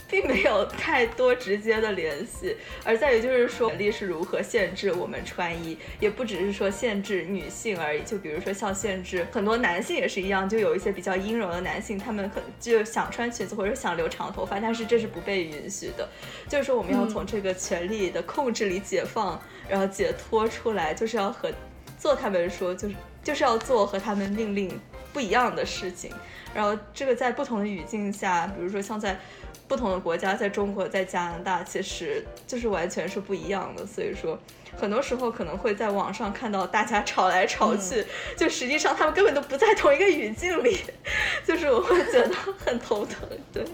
[0.09, 8.01] 并没有太多直接的联系，而在于就是说，权力是如何限制我们穿衣，也不只是说限制女性而已。
[8.03, 16.07] 就比如说像限制很多男性也是一样，就有一些比较阴柔的男性，他们可能就想穿裙子或者想留长头发，但是这是不被允许的。
[16.47, 21.51] 就是说我们要从这个权力的控制里解放，然后解脱出来，就是要和
[21.99, 24.79] 做他们说，就是就是要做和他们命令
[25.11, 26.11] 不一样的事情。
[26.55, 29.19] 然后这个在不同的语境下，比如说像在。
[29.67, 33.85] 不同的国家，在中国，在加拿大，其实就是完全是不一样的。
[33.85, 34.39] 所以说，
[34.79, 38.05] 很多时候可能会在网上看到大家吵来吵去，
[38.37, 40.79] 就实际上他们根本都不在同一个语境里，
[41.45, 43.27] 就是我会觉得很头疼。
[43.51, 43.65] 对，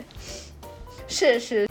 [1.08, 1.69] 是是。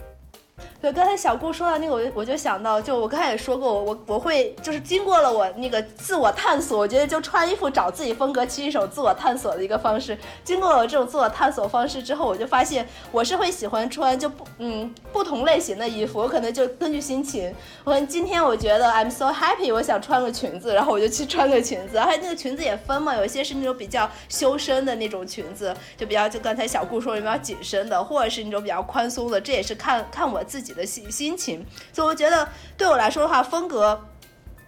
[0.83, 10.17] 对，刚才小顾说到那个，我我就想到，就我刚才也说过，我我我会就是经过了我那个自我探索，我觉得就穿衣服找自己风格，其实一种自我探索的一个方式。
[10.43, 30.72] 经过了这种自我探索方式之后，我就发现我是会喜欢穿就不嗯不同类型的衣服，我可能就根据心情，我今天我觉得 I'm so happy，我想穿个裙子，然后我就去穿个裙子，还有那个裙子也分嘛，有些是那种比较修身的那种裙子，就比较就刚才小顾说比较紧身的，或者是那种比较宽松的，这也是看看我自己。
[30.73, 33.99] 的心心情，所以我觉得对我来说的话，风格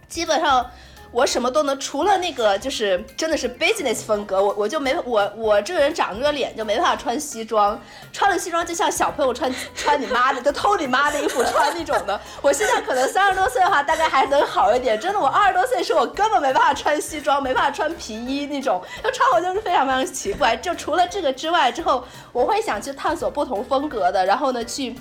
[0.08, 0.70] 基本上
[1.12, 7.80] 我什么都能，除了那个就是真的是 business 风格，我我就没我我这个人长这个脸就没办法穿西装，
[8.12, 12.20] 穿了西装就像小朋友穿 穿你妈的，就偷你妈的衣服穿那种的。
[12.42, 15.00] 我现在可能三十多岁的话，大概还能好一点。
[15.00, 20.56] 真的，我二十多岁时候，我根本没办法穿西装，没办法穿皮衣那种，就穿我就是非常非常奇怪。
[20.56, 24.94] 就除了这个之外，之后我会想去探索不同风格的，然后呢去。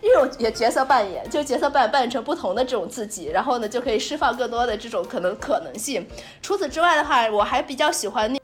[0.00, 6.06] 一种也角色扮演，就角色扮扮演成不同的这种自己，然后呢就可以释放更多的这种可能可能性。
[6.40, 8.40] 除此之外的话，我还比较喜欢那，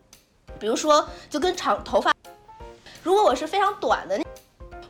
[0.58, 2.12] 比如说就跟长头发，
[3.02, 4.20] 如果我是非常短的，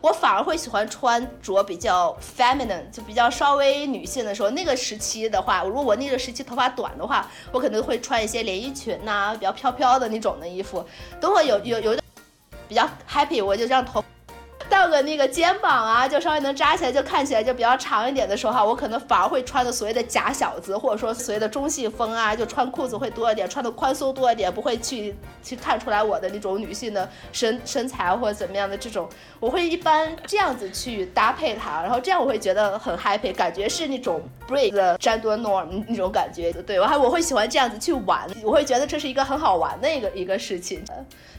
[0.00, 4.50] 我反而会喜欢穿着比较 feminine，就比较稍微女性的时候。
[4.50, 10.84] 那个时期的话，如果我那个时期头发短的话，我可能会穿一些连衣裙呐，比较飘飘的那种的衣服。
[11.20, 11.98] 等会有有有
[12.68, 14.02] 比较 happy，我就这样头。
[14.68, 29.08] 到个那个肩膀啊，就稍微能扎起来，就看起来就比较长一点的时候哈，我可能反而会穿的所谓的假小子，或者说所谓的中性风啊，就穿裤子会多一点，穿的宽松多一点，不会去去看出来我的那种女性的身身材或者怎么样的这种，
[29.38, 40.82] 我会一般这样子去搭配它，然后这样我会觉得很 happy，感觉是那种 break the gender norm 那种感觉，对我还我会喜欢这样子去玩，我会觉得这是一个很好玩的一个一个事情。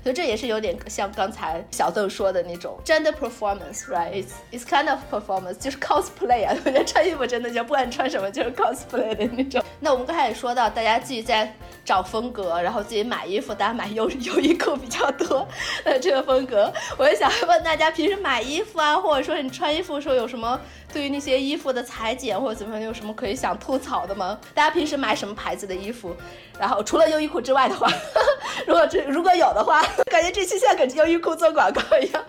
[0.05, 6.55] 所以这也是有点像刚才小邓说的那种 gender performance，right？It's it's kind of performance，就是 cosplay 啊。
[6.63, 9.63] 我觉得穿衣服真的就不管穿什么就是 cosplay 的那种。
[9.79, 11.51] 那我们刚才也说到，大家自己在
[11.83, 15.47] 找风格，然后自己买衣服，大家买优优 衣库比较多。
[15.83, 20.61] 那，这个风格，我也想问大家，平时买衣服啊，或者说你穿衣服的时候有什么？
[20.95, 24.39] 对于那些衣服的裁剪或者怎么样，有什么可以想吐槽的吗？
[24.53, 26.15] 大家平时买什么牌子的衣服？
[26.57, 27.91] 然后除了优衣库之外的话，
[28.65, 32.23] 如果这如果有的话，感觉这期像给优衣库做广告一样，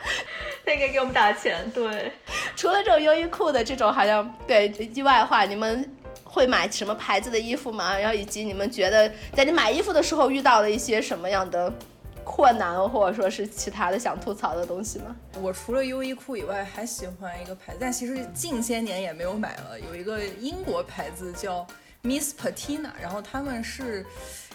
[0.64, 1.70] 他应该给我们打钱。
[1.70, 2.10] 对，
[2.56, 5.88] 除了这种优衣库的这种好像对意外的话，你们
[6.24, 7.96] 会买什么牌子的衣服吗？
[7.96, 11.72] 然后以及你们觉得在你买衣服的时候遇到了一些什么样的？
[12.26, 15.14] 困难，或者说是其他的想吐槽的东西吗？
[15.40, 19.78] 我除了优衣库以外，还喜欢一个牌子，但其实近些年也没有买了。
[19.78, 21.64] 有一个英国牌子叫
[22.02, 24.04] Miss Patina，然后他们是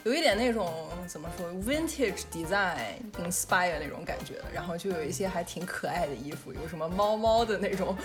[0.03, 7.95] 有一点那种怎么说 vintage design inspire 那种感觉的，然后就有一些还挺可爱的衣服，有什么猫猫的那种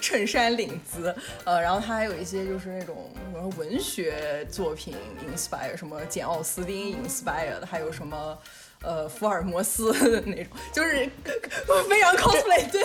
[0.00, 1.12] 衬衫领子，
[1.44, 4.94] 呃，然后它还有一些就是那种什么文学作品
[5.28, 8.38] inspire，什么简奥斯汀 inspire 的，还有什么。
[8.82, 11.08] 呃，福尔摩斯的那种，就是
[11.88, 12.82] 非常 cosplay，对，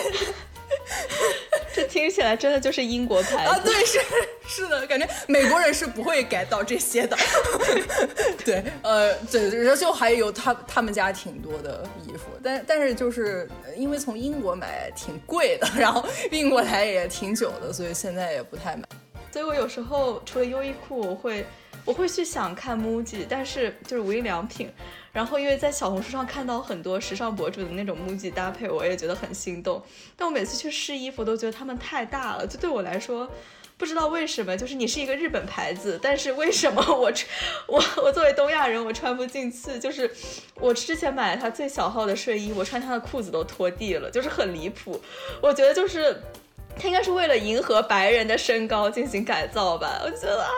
[1.74, 4.00] 这听起来真的就是英国牌啊，对，是
[4.48, 7.16] 是的，感觉美国人是不会 get 到这些的，
[8.44, 18.82] 对，呃，对，然后就还有他他们家挺多的衣服，但但是就是因为从英国买挺贵的，然后运过来也挺久的，所以现在也不太买，
[19.30, 21.44] 所以我有时候除了优衣库，我会
[21.84, 24.70] 我会去想看 MUJI，但是就是无印良品。
[25.12, 29.82] 然后，因为在小红书上看到很多时尚博主的那种 MUJI 搭配，我也觉得很心动。
[30.16, 33.28] 但我每次去试衣服都觉得他们太大了，就对我来说，
[33.76, 37.28] 不知道为什么，就是你是一个日本牌子，但是为什么我穿
[37.68, 39.78] 我我作为东亚人我穿不进去？
[39.78, 40.10] 就是
[40.54, 44.98] 我之前买了它最小号的睡衣，我穿它的裤子都拖地了，就是很离谱。
[45.42, 46.22] 我觉得就是
[46.74, 50.00] 它应该是为了迎合白人的身高进行改造吧？
[50.02, 50.48] 我觉得啊。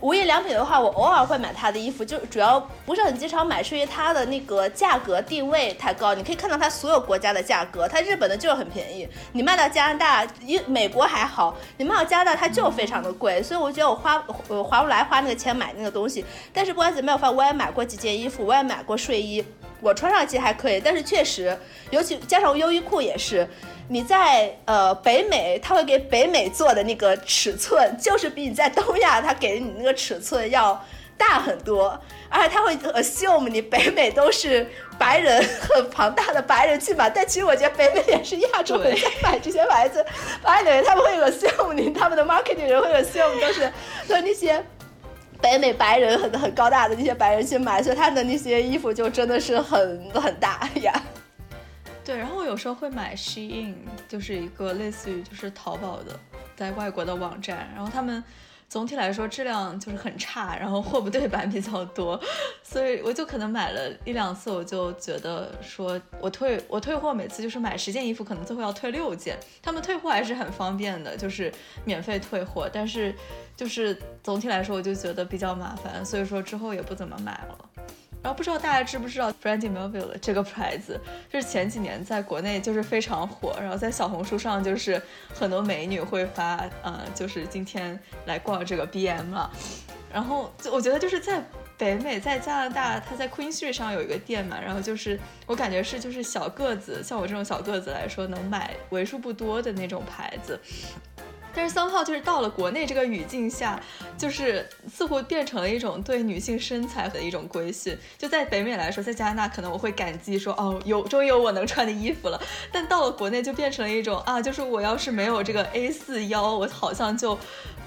[0.00, 6.14] 无印良品的话，我偶尔会买它的衣服，就主要不是很经常买，是因为它的那个价格定位太高。
[6.14, 13.42] 你可以看到它所有国家的价格，它日本的就是很便宜，你卖到加拿大、一美国还好，你卖到加拿大它就非常的贵。
[13.42, 16.24] 所以我觉得我花呃划不来花那个钱买那个东西。
[16.52, 19.44] 但是不管怎么样，反正我也买过几件衣服，我也买过睡衣，
[19.80, 20.80] 我穿上去还可以。
[20.80, 21.58] 但是确实，
[21.90, 23.48] 尤其加上优衣库也是。
[23.88, 30.84] 你在呃北美，他会给北美做的那个尺寸，就是比你在东亚他给你那个尺寸要
[31.16, 34.66] 大很多，而且他会 assume 你北美都是
[34.98, 40.04] 白人很庞大的白人去买，但其实我觉得北美也是亚洲人在买这些牌子，
[40.42, 43.72] 白人他们会 assume 你，他们的 marketing 人会 assume 都是
[44.08, 44.62] 都是那些
[45.40, 51.02] 北美白人很很高大的那些白人去买，所以他的那些衣服就真的是很很大呀。
[52.06, 53.74] 对，然后我有时候会买 Shein，
[54.08, 56.16] 就是一个类似于就是淘宝的，
[56.54, 57.68] 在外国的网站。
[57.74, 58.22] 然后他们
[58.68, 62.20] 总体来说质量就是很差，然后货不对版比较多，
[62.62, 69.36] 所以我就可能买了一两次，我就觉得说我退我退货，每次就是买十件衣服，可能最后要退六件。
[69.60, 71.52] 他们退货还是很方便的，就是
[71.84, 73.12] 免费退货，但是
[73.56, 77.58] 就是总体来说我就觉得比较麻烦，所以说之后也不怎么买了。
[78.26, 81.00] 然后不知道大家知不知道 Brandy Melville 这个牌子，
[81.32, 85.00] 就是前几年在国内就是非常火，然后在小红书上就是
[85.32, 89.48] 很多美女会发，呃，就是今天来逛这个 BM 了。
[90.12, 91.40] 然后就我觉得就是在
[91.78, 95.16] 北美，在加拿大，它在 Queen Street 上有一个店嘛，然后就是
[95.46, 100.58] 我感觉是就是小个子，像我这种小个子来说能买为数不多的那种牌子。
[101.56, 103.82] 但是三号就是到了国内这个语境下，
[104.18, 107.96] 就是似乎变成了一种对女性身材的一种规训。
[108.18, 112.38] 就在北美来说，在加拿大可能我会感激说哦，有终于有我能穿的衣服了。
[112.70, 117.38] 但到了国内就变成了一种啊，就是我要是没有这个 A 四腰，我好像就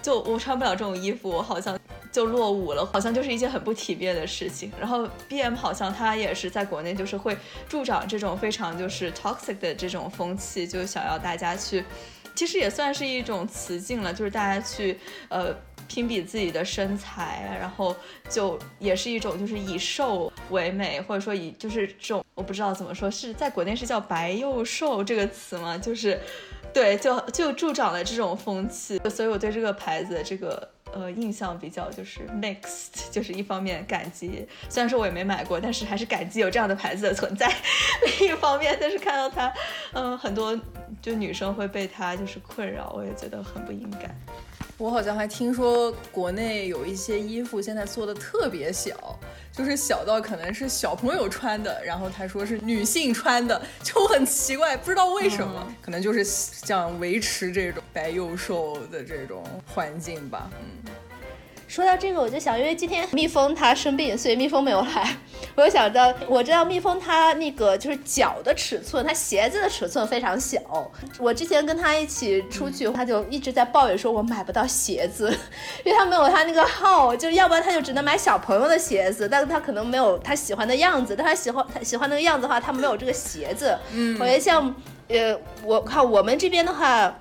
[0.01, 1.80] 就我穿不了这种衣服，我好像
[2.11, 4.72] 就落伍了，好像就是一件很不体面的事情。
[4.80, 11.86] 然后 B M 好像他也是在国内就是会助长这种非常就是 toxic 的这种风气，就想要大家去。
[12.39, 15.53] 其实也算是一种雌竞了，就是大家去呃
[15.89, 17.93] 拼比自己的身材，然后
[18.29, 25.77] 就也是一种就是以瘦为美，或者说以就是这种我不知道怎么说，是在国内是叫白又瘦这个词吗？
[25.77, 26.17] 就是
[26.73, 30.65] 对，就就助长了这种风气，所以我对这个牌子这个。
[30.93, 37.51] 呃，印象比较就是 mixed， 就是一方面感激，虽然说我也没买过，但是还是感激有这样的牌子的存在。
[38.19, 39.53] 另一方面，但是看到它，
[39.93, 40.59] 嗯，很多
[41.01, 44.09] 就女生会被它就是困扰，我也觉得很不应该。
[44.80, 49.19] 我好像还听说国内有一些衣服现在做的特别小，
[49.51, 60.91] 就是小到可能是小朋友穿的，然后他说是女性穿的，就很奇怪，不知道为什么，可能就是想维持这种白幼瘦的这种环境吧，嗯。
[61.70, 65.15] 说到这个，我就想，因为今天蜜蜂它生病，所以蜜蜂没有来。
[65.53, 70.59] 我就想到，我知道蜜蜂它那个就是脚的尺寸，它鞋子的尺寸非常小。
[71.20, 75.30] 我之前跟他一起出去，他就一直在抱怨说，我买不到鞋子，
[75.86, 83.78] 因为他没有他那个号，就要不然他就只能买小朋友的鞋子，但是他可能没有他喜欢的样子，但他喜欢他喜欢那个样子的话，他没有这个鞋子。
[83.93, 84.74] 嗯，我觉得像，
[85.07, 87.15] 呃，我看我们这边的话。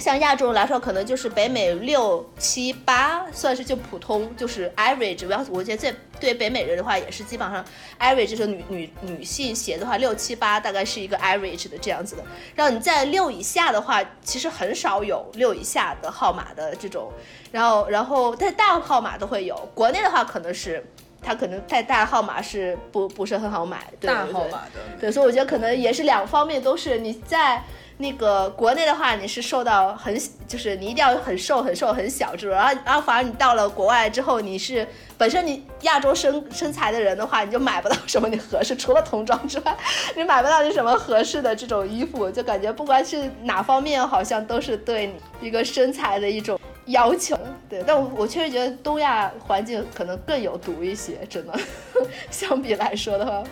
[0.00, 5.26] 像亚洲人来说，可能就是北美六七八算是就普通，就是 average。
[5.26, 7.62] 我要我觉得这对北美人的话也是基本上
[8.00, 12.24] average，就是女女女性鞋的话六七八大概是一个 average 的这样子的。
[12.54, 17.12] 然后你在六以下的话，其实很少有六以下的号码的这种。
[17.52, 20.82] 然后然后但是大号码都会有，国内的话可能是
[21.20, 23.86] 它可能太大号码是不不是很好买。
[24.00, 24.80] 大号码的。
[24.98, 27.62] 对，所以我觉得可能也是两方面都是你在。
[28.00, 34.88] 那个国内的话，你是瘦到很，就是你一定要很瘦、很瘦、很小这种，然后然后反而你到了国外之后，你是
[35.18, 39.76] 本身你亚洲身身材的人的话，你就买不到什么你合适，除了童装之外，
[40.16, 45.14] 你买不到你什么合适的这种衣服，就感觉不管是哪方面，好像都是对你
[45.46, 47.38] 一个身材的一种要求。
[47.68, 51.52] 对，但我我确实觉得东亚环境可能更有毒一些，真的，
[52.30, 53.44] 相比来说的话。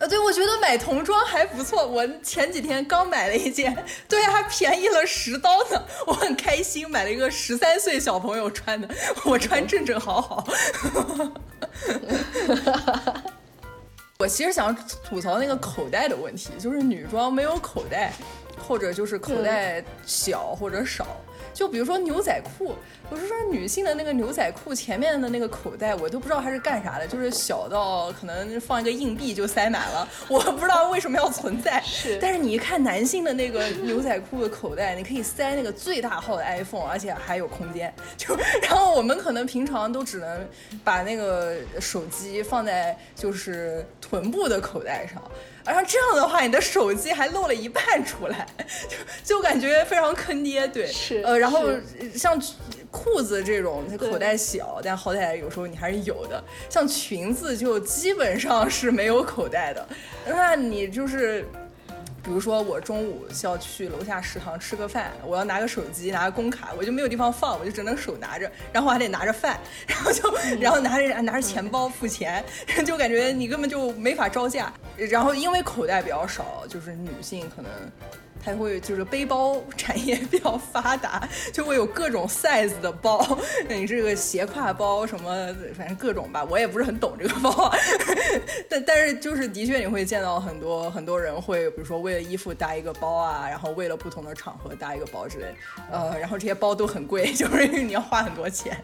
[0.00, 1.86] 呃，对，我觉得买童装还不错。
[1.86, 8.88] 我前几天刚买了一件，对，还便宜了十刀呢，我很开心，买了一个十三岁小朋友穿的，
[9.26, 10.46] 我穿正正好好。
[14.18, 14.74] 我其实想
[15.04, 18.14] 吐槽那个口袋的问题，就是女装没有口袋，
[18.66, 21.06] 或者就是口袋小或者少。
[21.52, 22.74] 就比如说牛仔裤，
[23.08, 31.80] 我是说女性的那个牛仔裤前面的那个口袋，我都不知道它是干啥的，就是小到可能放一个硬币就塞满了，我不知道为什么要存在。
[31.84, 37.92] 是，但是你一看男性的那个牛仔裤的口袋，你可以塞那个最大号的 iPhone，而且还有空间。
[38.16, 40.46] 就然后我们可能平常都只能
[40.84, 45.20] 把那个手机放在就是臀部的口袋上。
[45.64, 48.46] 然后这样的话，你的手机还露了一半出来，
[49.24, 50.66] 就 就感觉非常坑爹。
[50.68, 51.68] 对，是呃，然后
[52.14, 52.40] 像
[52.90, 56.42] 裤子这种，它口袋小，但好歹有时候你还是有的。
[56.68, 59.88] 像裙子就基本上是没有口袋的，
[60.26, 61.44] 那你就是。
[62.22, 69.58] 比如说我中午是要去楼下食堂吃个饭，我要拿个手机，拿个工卡，我就没有地方放，我就只能手拿着，然后还得拿着饭，
[69.88, 72.44] 然后就然后拿着拿着钱包付钱，
[72.84, 74.72] 就感觉你根本就没法招架。
[74.96, 77.70] 然后因为口袋比较少，就是女性可能。
[78.44, 83.38] 它会就是背包产业比较发达，就会有各种 size 的包，
[83.68, 87.72] 你这个斜挎包什么，反正各种吧，我也不是很懂这个包，
[88.68, 95.54] 但但是就是的确你会见到很多很多人会，比如说为了衣服搭一个包啊，然后为了不同的场合搭一个包之类，
[95.90, 98.80] 呃，然后这些包都很贵，就是因为你要花很多钱。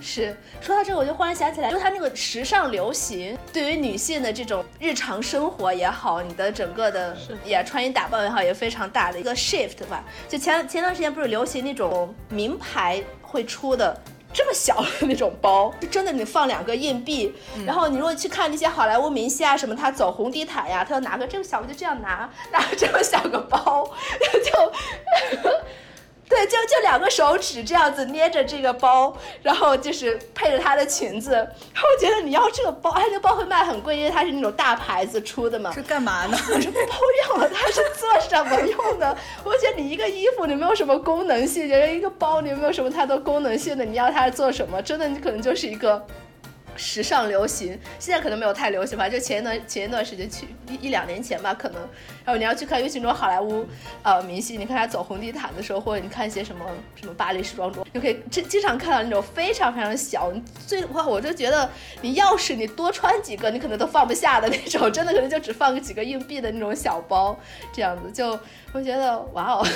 [0.00, 8.23] 是，说到这个我就忽然想起来，就它那个时尚流行，对于女性的这种日常生活也好，你的整个的也穿衣打扮。
[8.42, 13.98] 也非常大的一个 shift 吧，就前前段时间不是流行那种名牌会出的
[14.32, 17.34] 这么小的那种包，就真的你放两个硬币，
[17.66, 23.88] 然后你如果去看那些好莱坞明星啊什么，他走红地毯呀，他要拿个这么小我就这样拿，拿这么小个包，
[24.44, 25.52] 就。
[26.28, 31.32] 对，就就两个手指这样子捏着这个包，然后就是配着她的裙子。
[31.32, 35.70] 然后我觉得你要这个包，哎，这个包会卖很贵，因为它是那种大牌子出的嘛。
[35.72, 36.36] 是干嘛呢？
[36.36, 36.98] 是包
[37.28, 39.16] 用了，它是做什么用的？
[39.44, 44.80] 我觉得你一个衣服你没有什么功能性，觉得一个包你没有什么太多功能性的，你要它做什么？
[44.80, 46.04] 真的，你可能就是一个
[46.76, 51.80] 时尚流行，现在可能没有太流行吧，就前一段前一段时间去一一两年前吧，可能，
[52.24, 53.66] 然后你要去看，尤其那种好莱坞
[54.02, 56.64] 呃明星，你看他走红地毯的时候，或者你看一些什么
[56.94, 60.32] 什么巴黎时装周，就可以经经常看到那种非常非常小，
[60.66, 61.68] 最哇，我就觉得
[62.00, 67.38] 你要是你多穿几个，你可能都放不下的那种，真的可能就只放个几个硬币的那种小包，
[67.72, 68.38] 这样子就
[68.72, 69.66] 我觉得哇哦，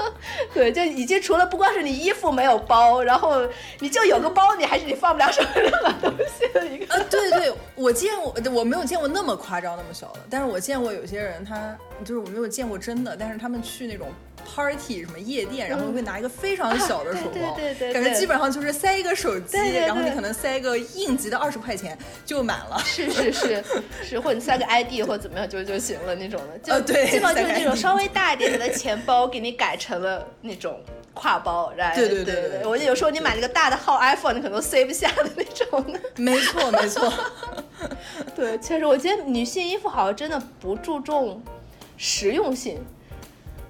[0.54, 3.46] 对，就已经除了不光是你衣服没有包，然后
[3.80, 6.45] 你就有个包，你还是你放不了什么任何东西
[6.88, 6.98] 啊。
[7.10, 14.08] 对对对，我见过，我没有见过那么夸张那么小的，但是我见过有些人，他就是我没有见过真的，但是他们去那种
[14.54, 22.78] party 什么夜店，然后会拿一个非常小的 手包，对对对，感觉基本上就是塞一个手机，然后你可能塞个应急的二十块钱就满了。
[22.84, 23.64] 是是是
[24.04, 30.80] 是，或者你塞个 ID 或者怎么样就就行了那种的，就、呃对基本上就是那种稍微大一点点的钱包，给你改成了那种
[31.14, 35.98] 挎包，然后对对对对对我有时候你买那个大的号 iPhone，你可能都塞不下的那种的。
[36.16, 37.12] 没错没错，
[38.36, 41.42] 对，确实，我觉得女性衣服好像真的不注重
[41.96, 42.78] 实用性。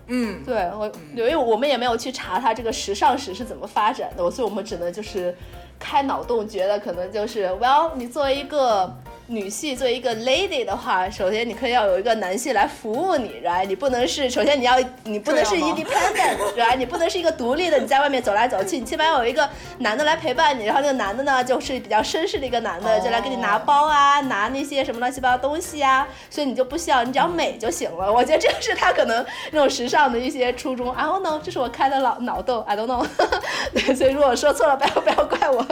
[0.09, 5.37] 嗯，对我，因为我们也没有去查它这个时尚史是怎么发展的，所以我们只能就是
[5.81, 8.97] 开脑洞，觉得可能就是，well，你作为一个
[9.29, 13.65] 女性，作为一个 lady 的话，首先你可以要有一个男性来服务你，right？
[13.67, 16.77] 你不能是，首先你要，你不能是这样吗 independent，right？
[16.77, 19.49] 你不能是一个独立的，你在外面走来走去，你起码要有一个
[19.79, 28.13] 男的来陪伴你，然后那个男的呢，就是比较绅士的一个男的，就来给你拿哦包啊，拿那些什么乱七八糟东西啊，所以你就不需要，你只要美就行了。
[28.13, 30.93] 我觉得这是他可能那种时尚的一些初衷。
[30.95, 33.05] I don't know，这是我开的脑脑洞，I don't know。
[33.75, 35.67] 对，所以如果我说错了，不要不要怪我。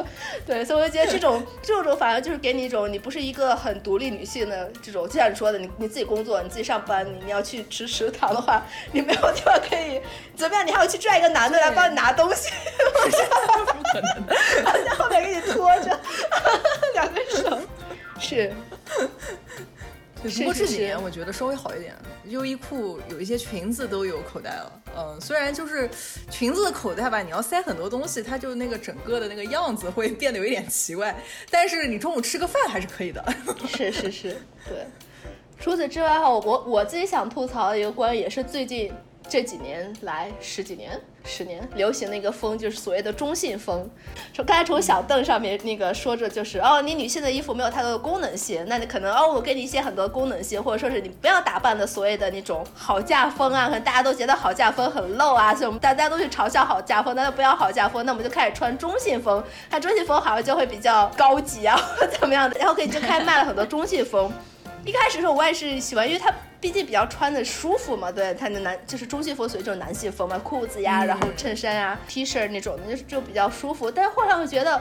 [0.45, 10.01] 对，所以我就觉得这种这种反而就是给你一种你不是一个很独立女性的这种，就像你说的，你你自己工作，你自己上班，你你要去吃食堂的话，你没有地方可以
[10.37, 12.51] 怎么样，你还要去拽一个男的来帮你拿东西，
[12.95, 13.11] 不
[13.83, 14.37] 可能的。
[14.85, 16.01] 在后面给你拖着
[16.95, 17.59] 两个手，
[18.21, 18.53] 是。
[20.29, 21.95] 是不过这几年我觉得稍微好一点，
[22.27, 24.83] 优衣库有一些裙子都有口袋了。
[24.97, 25.89] 嗯，虽然就是
[26.31, 31.15] 裙子的口袋吧，你要塞很多东西，它就那个整个的那个样子会变得有一点奇怪。
[31.51, 33.25] 但是你中午吃个饭还是可以的。
[33.67, 34.37] 是是是，
[34.69, 34.87] 对。
[35.61, 38.93] 除此之外哈，我我我自己想吐槽的一个关于也是最近
[39.29, 43.89] 这几年来十几年、十年流行的一个风，就是所谓的中性风。
[44.33, 61.77] 说刚才从小邓上面那个说着就是哦，你女性的衣服没有太多的功能性，那你可能哦，我给你一些很多功能性，或者说是你不要打扮的所谓的那种好嫁风啊，可能大家都觉得好嫁风很露啊，所以我们大家都去嘲笑好嫁风，那就不要好嫁风，那我们就开始穿中性风，那中性风好像就会比较高级啊，
[62.21, 64.31] 怎么样的，然后可以就开始卖了很多中性风。
[64.85, 73.91] 一开始的时候我也是喜欢，因为它毕竟比较穿的舒服嘛，对，它的男就是中性风所以就是男性风嘛，裤子呀，然后衬衫啊、T 恤那种的，就是就比较舒服。
[73.91, 74.81] 但是后来我觉得。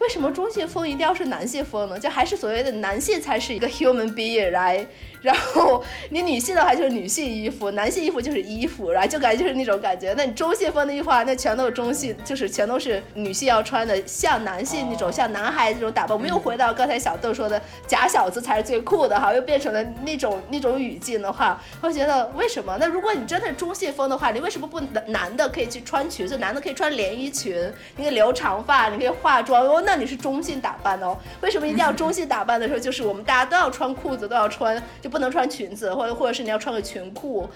[0.00, 1.98] 为什么中性风一定要是男性风呢？
[1.98, 4.84] 就还是所谓的男性才是一个 human being，来，
[5.24, 10.12] 然后你女性的话就是女性衣服，男性衣服就是衣服，然后就感觉就是那种感觉。
[10.18, 16.14] 那你中性风的衣服啊，那全都是中性，就是全都是女性要穿的，像男性那种，像男孩子这种打扮。
[16.14, 22.76] 我们又回到刚才小豆说的假小子才是最酷的哈，又变成了那种那种语境的话，会觉得为什么？
[22.78, 31.16] 那如果你真的是中性风的话，你为什么不男男的可以去穿裙子，男的可以穿连衣裙，你可以留长发，你可以化妆哦，那你是中性打扮哦。
[31.40, 37.48] 为什么一定要中性打扮的时候，就是我们大家都要穿裤子，都要穿，就不能穿裙子，或者或者是你要穿个裙裤。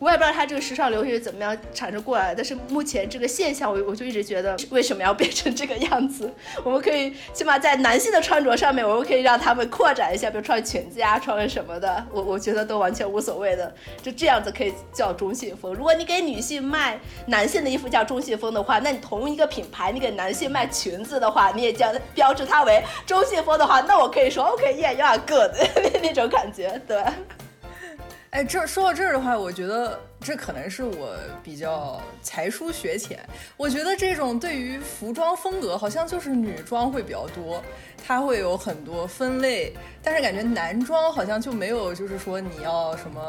[0.00, 6.30] 我也不知道它这个时尚流行是怎么样产生过来的，但是目前这个现象，我我就一直觉得为什么要变成这个样子？
[6.64, 15.72] 我们可以起码在男性的穿着上面，我们可以让他们扩展一下，比如穿裙子呀，穿个什么的，我我觉得都完全无所谓的，就这样子可以叫中性风。
[15.72, 25.52] 如果你给女性卖男性的衣服叫中性风的话，那你同一个品牌，你给男性卖裙子的话，你也叫标志它为中性风的话，那我可以说 OK，yeah，you are good
[26.02, 27.03] 那种感觉，对。
[28.30, 33.24] 哎，这说到这儿的话，我觉得这可能是我比较才疏学浅。
[33.56, 37.62] 我觉得这种对于服装风格，好像就是女装会比较多，
[38.04, 43.22] 它会有很多分类，但是感觉男装好像就没有，就是说你要什么。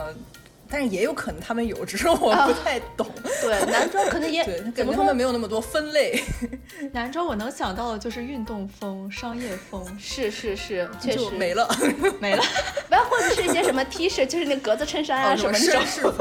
[0.69, 3.05] 但是也有可能他们有，只是我不太懂。
[3.41, 6.23] 对，男装可能也 对，怎么说感觉他们没有那么多分类。
[6.91, 11.67] 男装我能想到的就是运动风、商业风，是是是，确实就没了，
[12.19, 12.43] 没了。
[12.89, 15.85] 不要或者是一些什么 T 恤，就是那格子衬衫啊、哦什么那种绅。
[15.85, 16.13] 士风、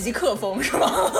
[0.00, 0.90] 极客风是吗？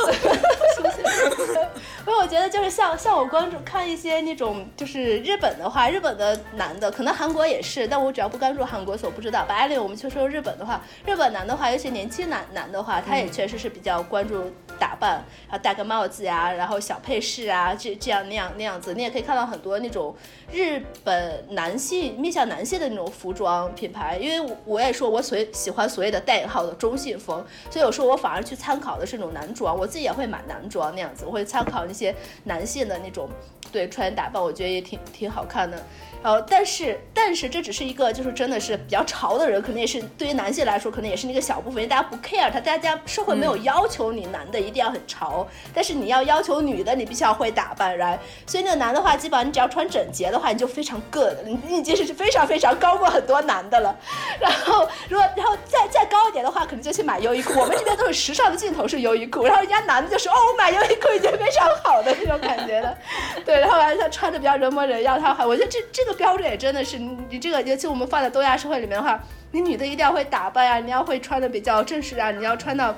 [2.05, 9.45] 因为 我觉得就是像像我关注看一些那种就是日本的话，日本的男的可能韩国也是，但我只要不关注韩国，所不知道。
[9.47, 18.95] 白领我们就说日本的话，日本男的话，尤其年轻男男的话，他也确实是比较关注打扮，然后戴个帽子呀，然后小配饰啊，这这样那样那样子。
[18.95, 20.14] 你也可以看到很多那种
[20.51, 31.85] 日本男性面向男性的那种服装品牌，因为我也说我所喜欢所谓的带引号的中性风，所以有时候我反而去参考的是那种男装，我自己也会买男装那样子，我会参考。
[31.85, 33.29] 那些男性的那种，
[33.73, 35.77] 对穿衣打扮，我觉得也挺挺好看的。
[36.23, 45.45] 然后，但是，但是这只是一个，就是真的是比较潮的人，可能也是对于男性来说，可能也是那个小部分，因为大家不 care 他，大家社会没有要求你男的一定要很潮，
[45.75, 48.19] 但是你要要求女的，你必须要会打扮，right？
[48.47, 53.99] 所以那个男的话，基本上你只要穿整洁的话，你就非常 good，你你已经是非常非常高过很多男的了。
[54.39, 57.59] 然后，如果然后再再高一点的话，可能就去买优衣库。
[57.59, 62.97] 我们这边都是时尚镜头是优衣库，然后人家男的就说哦，我买优衣库已经非常好的那种感觉的，
[63.45, 63.61] 对。
[63.61, 66.13] 然后完了他穿的比较人模人样，他好，我觉得这这个。
[66.23, 69.19] 标准也真的是你，你这个尤其我们放在东亚社会里面的话，
[69.51, 72.95] 你女的一定要会打扮呀，你要会穿的比较正式啊，你要穿到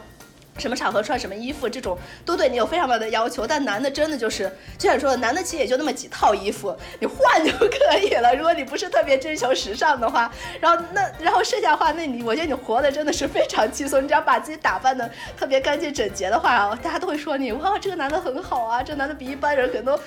[0.59, 3.47] 什么场合穿什么衣服，这种都对你有非常高的要求。
[3.47, 8.35] 但男的真的就是，就像你说的，男的其实也就那么几套衣服，你换就可以了。
[8.35, 14.03] 如果你不是特别追求时尚的话，然后那然后剩下的话，那你我觉得你活的真的是非常轻松。
[14.03, 20.01] 你只要把自己打扮的特别干净整洁的话，大家都会说你哇，这个男的很好啊，这男的比一般人可能都。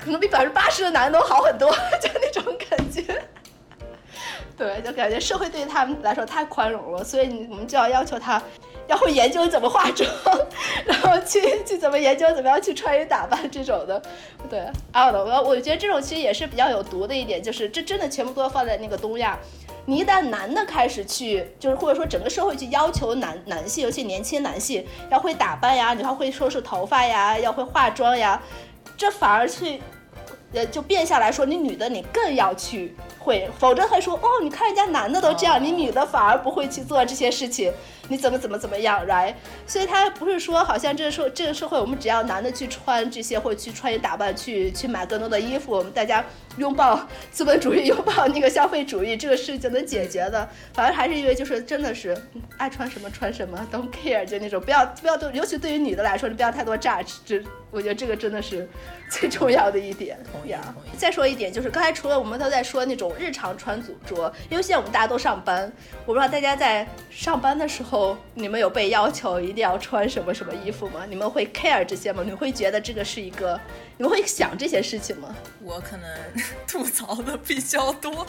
[0.00, 3.02] 可能比百分之八十的男人都好很多，就那种感觉。
[4.56, 8.42] 对，就感觉社会对于他们来说太宽容了，所以你我们就要要求他
[8.88, 10.08] 要会研究怎么化妆，
[10.84, 14.02] 然后去去怎么研究怎么样去穿衣打扮这种的。
[14.50, 14.60] 对，
[14.92, 19.38] 啊，我我觉得这种其实也是比较有毒的一点，就是这真的全部都要放在那个东亚。
[19.86, 28.42] 你一旦男的开始去，就是或者说整个社会去要求男男性，尤其年轻男性要会打扮呀，你要会收拾头发呀，要会化妆呀。
[28.98, 29.80] 这反而去，
[30.52, 37.72] 呃，就变下来说，你女的你更要去会，否则还说哦，你看人家男的都这样，你女的反而不会去做这些事情，
[38.08, 39.34] 你怎么怎么怎么样，right？
[39.66, 46.24] 所以他不是说好像这个社这个社会，我们只要男的去穿这些或者去穿衣打扮，去去买更多的衣服，我们大家
[46.56, 50.48] 拥抱资本主义， 拥抱那个消费主义，这个事情能解决的。
[50.72, 52.16] 反而还是因为就是真的是
[52.56, 57.42] 爱穿什么穿什么，don't care，就那种不要不要多，尤其对于女的来说，你不要太多 judge，这。
[57.70, 58.66] 我觉得这个真的是
[59.10, 60.18] 最重要的一点。
[60.32, 60.54] 同意。
[60.96, 65.70] 再说一点，就是刚才除了我们都在说那种日常穿着，因为现在我们大家都上班，
[66.06, 67.97] 我不知道大家在上班的时候，
[68.34, 71.06] 你们有被要求一定要穿什么什么衣服吗？
[71.08, 72.22] 你们会 care 这些吗？
[72.24, 73.58] 你会觉得这个是一个？
[73.96, 75.34] 你们会想这些事情吗？
[75.60, 76.08] 我可能
[76.68, 78.26] 吐槽的比较多。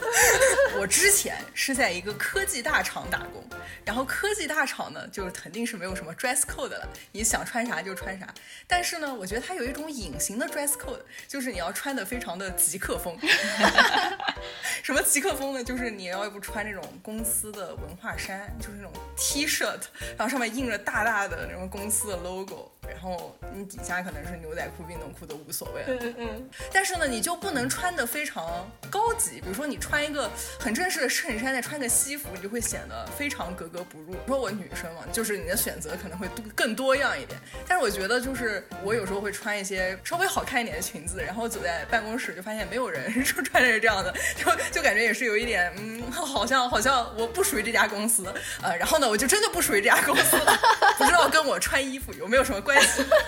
[0.79, 3.43] 我之前是在一个科技大厂打工，
[3.85, 8.27] 然后科技大厂呢，就是肯定是没有什么 dress code 了，你想穿啥就穿啥。
[8.67, 13.15] 但是呢，我觉得它有一种隐形的 dress code，就是你要穿的非常的极客风。
[14.81, 15.63] 什么极客风呢？
[15.63, 19.81] 就是你要不穿这种公司的文化衫，就是那种 T 恤，shirt，
[20.17, 22.71] 然后上面印着大大的那种公司的 logo。
[22.89, 25.83] 然后你底下可能是牛仔裤、运动裤都无所谓。
[25.87, 26.49] 嗯嗯。
[26.73, 29.39] 但是呢，你就不能穿的非常高级。
[29.41, 30.29] 比如说你穿一个
[30.59, 34.15] 很正式的衬衫，再穿个西服，你就会显得非常格格不入。
[34.27, 37.39] 说我女生嘛，就是你的选择可能会多更多样一点。
[37.67, 48.33] 但是我觉得，就是我有时候会穿一些稍微好看一点的裙子，然后走在办公室就发现没有人说穿着是这样的，就 就感觉也是有一点，嗯，好像好像我不属于这家公司。
[48.61, 50.37] 呃，然后呢，我就真的不属于这家公司，
[50.97, 52.78] 不知道跟我穿衣服有没有什么关系。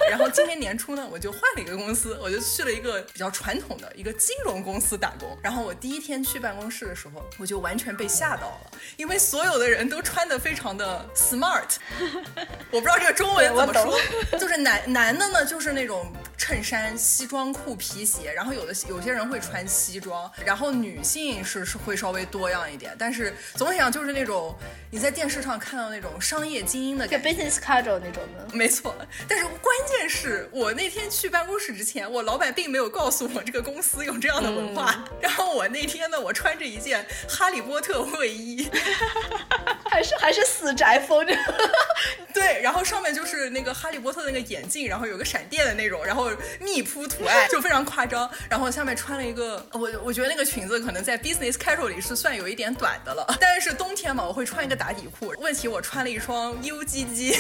[0.09, 5.37] 然后今年年初呢，我就换了一个公司，我就去了一个比较传统的一个金融公司打工。
[5.41, 11.75] 然后我第一天去办公室的时候，我就完全被吓到了，因为所有的人都穿的非常的 smart。
[12.71, 13.99] 我不知道这个中文怎么说，
[14.39, 24.55] 就是男男的呢，就是那种衬衫、西装裤、皮鞋，然后有的有些人会穿西装，然后女性是是会稍微多样一点，但是总体上就是那种
[24.89, 28.95] 你在电视上看到那种商业精英的感觉，business casual 那种的，没错，
[29.27, 29.40] 但是。
[29.47, 35.03] 关键是我那天去办公室之前，我老板并没有告诉我这个公司有这样的文化。
[35.21, 38.69] 然后我那天呢，我穿着一件哈利波特卫衣，
[39.89, 41.25] 还是还是死宅风。
[42.33, 48.29] 对，然后上面就是那个哈利波特那个眼镜，然后有个闪电的那种，然后密铺图案就非常夸张。
[48.49, 53.37] 然后下面穿了一个，我我觉得那个裙子可能在 business casual 里是算有一点短的了。
[53.39, 55.33] 但是冬天嘛，我会穿一个打底裤。
[55.37, 57.37] 问题我穿了一双 UGG，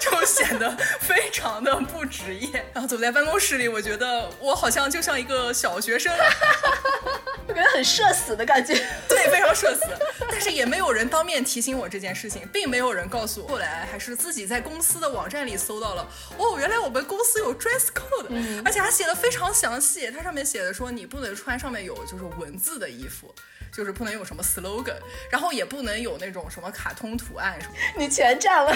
[0.00, 1.23] 就显得非。
[1.24, 6.14] 非常的不职业， 然后走在办公室里，我觉得我好像就像一个小学生。
[7.48, 8.74] 我 感觉很社死的感觉。
[9.08, 9.86] 对，非常社死。
[10.30, 13.48] 但是也没有人当面提醒我这件事情，并没有人告诉我。
[13.48, 16.06] 后来还是自己在公司的网站里搜到了，
[16.36, 20.10] 哦，原来我们公司有 dress code，而且还写的非常详细。
[20.10, 23.34] 它上面写的说你不能穿上面有就是文字的衣服。
[23.72, 24.94] 就是不能有什么 slogan，
[25.28, 27.74] 然后也不能有那种什么卡通图案什么。
[27.96, 28.72] 你全占了。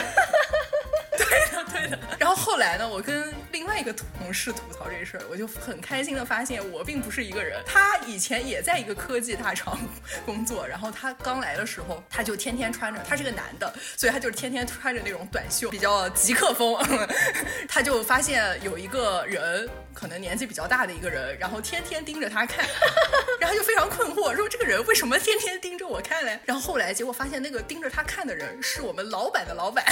[1.18, 1.98] 对的，对的。
[2.18, 7.62] 然后后来呢，我跟另外一个同事吐槽这事儿，我就很开心的发现，我并不是一个人。
[7.66, 9.78] 他以前也在一个科技大厂
[10.24, 16.76] 工作，然后他刚来的时候，他就天天穿着，他是个男的，所以他就是天天穿着那种短袖，比较极客风。
[17.68, 22.66] 他就发现有一个人，可能年纪比较大的一个人，然后天天盯着他看，
[23.40, 26.38] 然后就非常困惑，说这个人为什么天天盯着我看嘞？
[26.44, 29.84] 然后后来结果发现，那个盯着他看的人是我们老板的老板。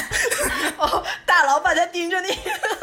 [0.79, 1.05] 哦。
[1.25, 2.39] 大老板在盯着你，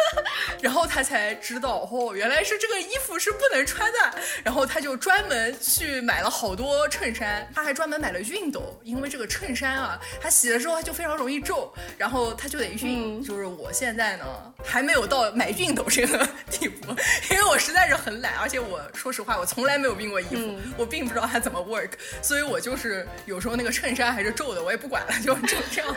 [0.62, 4.00] 然后他才知道哦，原来是这个衣服是不能穿的。
[4.44, 13.26] 然后他就专门去买了好多衬衫，他还专门买了熨斗，因为这个衬衫啊，他洗了之后他就非常容易皱，然后他就得熨。
[13.26, 14.26] 就是我现在呢，
[14.64, 16.94] 还没有到买熨斗这个地步，
[17.30, 25.96] 因为我实在是很懒，而且我说实话，我从来没有熨过衣服，我并不知道它怎么 work，所以我就是有时候那个衬衫还是皱的，我也不管了，就就这样。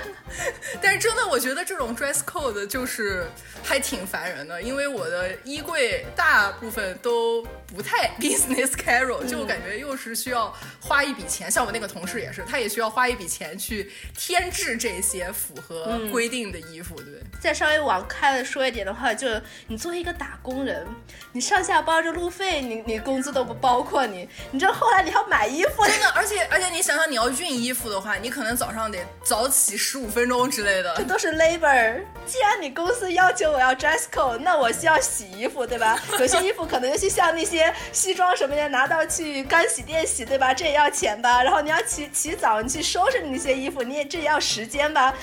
[0.80, 3.26] 但是真的，我觉得这种 dress code 就是
[3.62, 7.42] 还挺烦人的，因为我的衣柜大部分都
[7.74, 11.50] 不太 business casual，就感觉又是需要花一笔钱。
[11.50, 17.22] 像我那个同事也是，他也需要花一笔钱去添置这些符合规定的衣服，对。
[17.40, 19.28] 再稍微往开了说一点的话，就
[19.68, 20.86] 你作为一个打工人，
[21.32, 32.00] 你上下班这路费，你你工资都不包括你，你知道后来你要买衣服，真的，而且而且你想想，你要熨衣服的话，你可能早上得早起十五分钟之类的，这都是 labor。
[32.26, 35.96] 既然你公司要求我要 dress code，那我需要洗衣服，对吧？
[36.18, 40.52] 有些衣服可能尤其像那些西装什么的，拿到去干洗店洗，对吧？
[40.52, 41.42] 这也要钱吧？
[41.42, 45.14] 然后你要起起早，你去收拾那些衣服，你也这也要时间吧？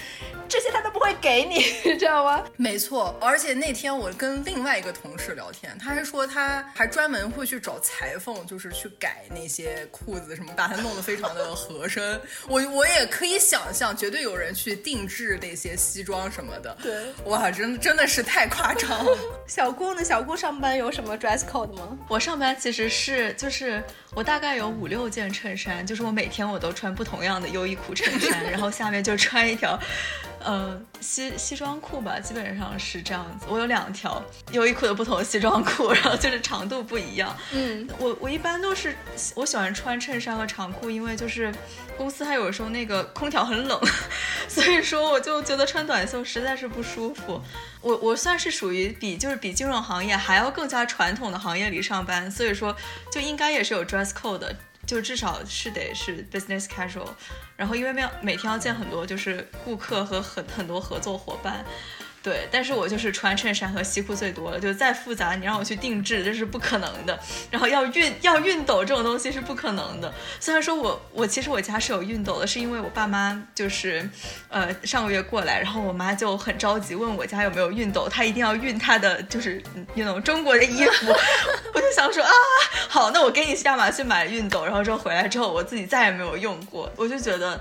[0.47, 1.63] 这些他都不会给你，
[1.97, 2.43] 知道吗？
[2.57, 12.21] 没错，而且那天我跟另外一个同事聊天，他还说他还专门会去找裁缝，就是去改那些裤子什么，把它弄得非常的合身。
[12.47, 16.72] 我我也可以想象，绝对有人去定制那些西装什么的。
[16.82, 16.93] 对，
[17.26, 19.17] 哇，真真的是太夸张了。
[19.47, 20.03] 小顾呢？
[20.03, 21.97] 小顾上班有什么 dress code 吗？
[22.07, 29.80] 我上班其实是就是我大概有五六件衬衫，就是我每天我都穿不同样的优衣库衬衫，然后下面就穿一条。
[30.43, 33.45] 呃，西西装裤吧，基本上是这样子。
[33.49, 37.35] 我有两条优衣库的不同西装裤，然后就是长度不一样。
[37.51, 38.95] 嗯，我我一般都是
[39.35, 41.53] 我喜欢穿衬衫和长裤，因为就是
[41.97, 43.79] 公司还有时候那个空调很冷，
[44.47, 47.41] 所以说我就觉得穿短袖实在是不舒服。
[47.81, 52.75] 我我算是属于比就是比金融行业还要更加传统的行业里上班，所以说
[53.11, 54.55] 就应该也是有 dress code 的。
[54.85, 57.07] 就至少是得是 business casual，
[57.64, 61.64] 然后因为每每天要见很多就是顾客和很很多合作伙伴。
[62.24, 67.19] 对，但是我就是穿衬衫和西裤最多了，就再复杂，你让我去定制这是不可能的。
[67.51, 70.11] 然后要熨要熨斗这种东西是不可能的。
[70.39, 74.09] 虽然说我我其实我家是有熨斗的，是因为我爸妈就是，
[74.47, 79.61] 呃上个月过来，然后我妈就很着急问我家有没有熨斗，她一定要熨她的就是
[79.93, 81.13] 那种中国的衣服。
[81.76, 82.32] 我就想说啊，
[82.88, 87.59] 好，那我给你亚马逊买熨斗，然后之后回来之后我自己再也没有用过，我就觉得。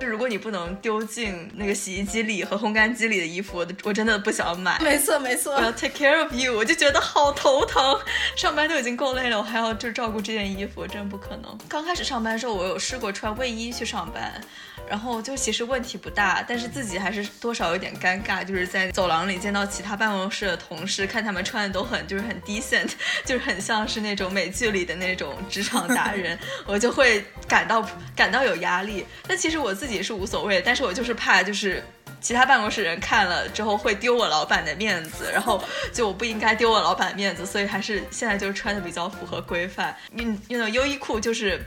[0.00, 4.78] 就如果你不能丢进那个洗衣机里和烘干机里的衣服，我我真的不想买。
[4.80, 8.00] 没错没错，我要 take care of you，我就觉得好头疼。
[8.34, 11.58] 上班都已经够累了，我还要就照顾这件衣服，真不可能。
[11.68, 14.40] 刚开始上班的时候，我有试过穿卫衣去上班。
[14.88, 22.90] 然后就其实问题不大，但是自己还是多少有点尴尬，就是在走廊里见到其他办公室的同事，看他们穿的都很就是很 decent，
[23.24, 26.36] 就是很像是那种美剧里的那种职场达人，
[26.66, 29.06] 我就会感到感到有压力。
[29.28, 31.82] 但其实我自己是无所谓，但是我就是怕就是
[32.20, 35.62] 其他办公室人看了之后会丢我老板的面子，然后
[35.92, 39.96] 就我不应该丢我老板面子，所以还是现在就是穿的比较符合规范。
[40.14, 41.60] 运运动优衣库就是。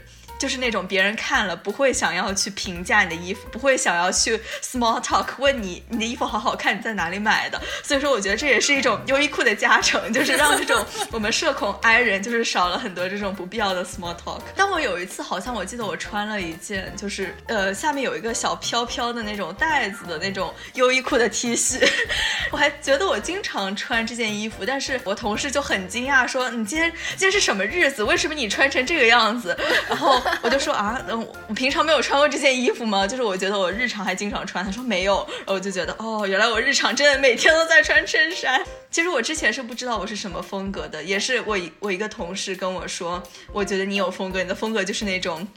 [0.44, 7.62] 就是那种别人看了不会想要去评价你的衣服，不会想要去 small talk 问你你的衣服好好看，你在哪里买的。
[7.82, 14.42] 所以说，我觉得这也是一种 优衣库的加成，就是让这种我们社恐 I 人就是少了很多这种不必要的 small talk。
[14.54, 21.90] 但我有一次好像我记得我穿了一件，就是呃下面有一个小飘飘的那种带子的那种优衣库的 T 恤，
[22.52, 28.04] 我还觉得我经常穿这件衣服，但是我同事就很惊讶说你今天今天是什么日子？
[28.04, 29.58] 为什么你穿成这个样子？
[29.88, 30.22] 然后。
[30.42, 33.06] 我就说啊，嗯，我平常没有穿过这件衣服吗？
[33.08, 34.64] 就是我觉得我日常还经常穿。
[34.64, 38.64] 他说没有，然后我就觉得哦，原来我日常真的每天都在穿衬衫。
[38.90, 43.22] 其实我之前是不知道我是什么风格的，也是我一我一个同事跟我说，
[43.52, 45.48] 我觉得你有风格，你的风格就是那种。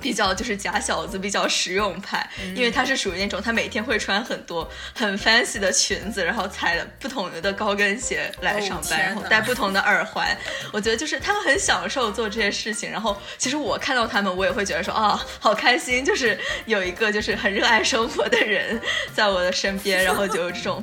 [0.00, 10.36] 比较就是假小子，比较实用派，因为他是属于那种他每天会穿很多很 fancy 的裙子，然后踩了不同的高跟鞋来上班，然后戴不同的耳环。
[10.72, 18.80] 我觉得就是他们很享受做这些事情，然后其实我看到他们，我也会觉得说啊，好开心，就是有一个就是很热爱生活的人
[19.14, 20.82] 在我的身边，然后就有这种。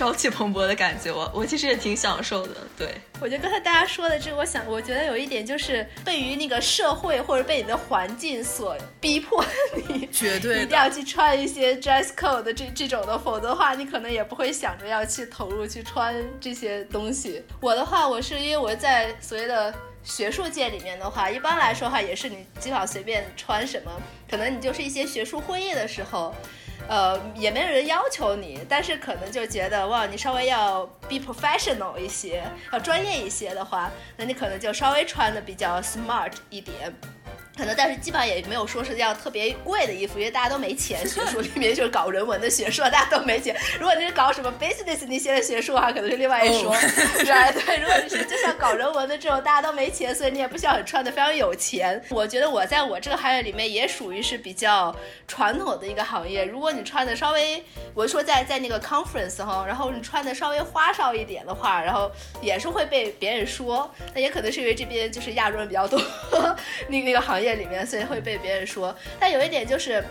[0.00, 2.54] 朝气蓬勃的感觉，我 我其实也挺享受的。
[2.74, 2.88] 对
[3.20, 9.44] 我觉得刚才大家说的这个，我想我觉得有一点就是被于那个社会或者被你的环境所逼迫，
[9.88, 17.44] 你绝对一定要去穿一些 dress code 这这种的，否则的话你可能也不会想着要去投入去穿这些东西。
[17.60, 23.92] 我的话，我是因为我在所谓的学术界里面的话，一般来说话也是你基本上随便穿什么，
[24.30, 26.34] 可能你就是一些学术会议的时候。
[26.88, 36.74] 呃，也没有人要求你，但是可能就觉得哇，你稍微要 be professional 一些，要专业一些的话，那你可能就稍微穿的比较 smart 一点。
[37.56, 41.06] 可能，但是基本上也没有说是要特别贵的衣服，因为大家都没钱。
[41.06, 43.54] 学术里面就是搞人文的学术，大家都没钱。
[43.78, 46.72] 如果你是搞什么 business 那些的学术的话，可能是另外一说？
[47.20, 52.02] 对，如果你是就像搞人文的这种，大家都没钱，所以你也不需要很穿的非常有钱。
[52.08, 54.94] 我觉得我在我这个行业里面也属于是比较
[55.28, 56.44] 传统的一个行业。
[56.46, 63.92] 如果你穿的稍微，我说在在那个 conference 哈，然后你穿的稍微花哨一点的话，然后也是会被别人说。
[64.14, 66.00] 那也可能是因为这边就是亚洲人比较多，
[66.88, 67.49] 那那个行业。
[67.50, 68.96] 在里面，所以会被别人说。
[69.18, 70.04] 但有一点就是，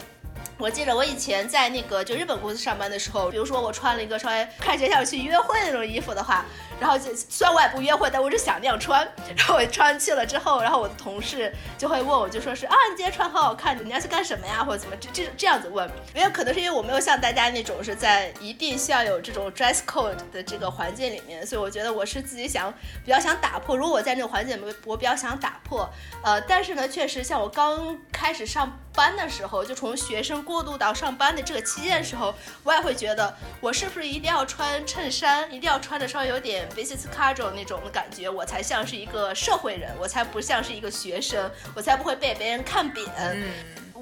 [0.60, 6.46] 我记得我以前在那个就日本公司上班的时候，比如说我穿了一个稍微看起来像去约会那种衣服的话。
[6.80, 9.06] 然后就虽然我也不约会，但我只想那样穿。
[9.36, 15.90] 然后我穿去了之后，然后我的同事就会问我，就说是啊，你今天穿很好看，你要去干什么呀，或者怎么这这这样子问。
[16.16, 23.76] 因为可能是因为我没有像大家那种是在一定需要有这种 dress code 的这个环境里面，所以我觉得我是自己想比较想打破。
[23.76, 25.90] 如果我在那个环境里面，我比较想打破。
[26.24, 32.34] 呃，但是呢，确实像我刚开始上班的时候，就从学生过渡到上班的这个期间的时候，
[32.64, 33.32] 我也会觉得
[33.62, 36.68] 我是不是一定要穿衬衫，一定要穿的稍微有点。
[36.76, 43.06] business casual 那种的感觉，我才像是一个社会人，我才不像是一个学生，我才不会被别人看扁。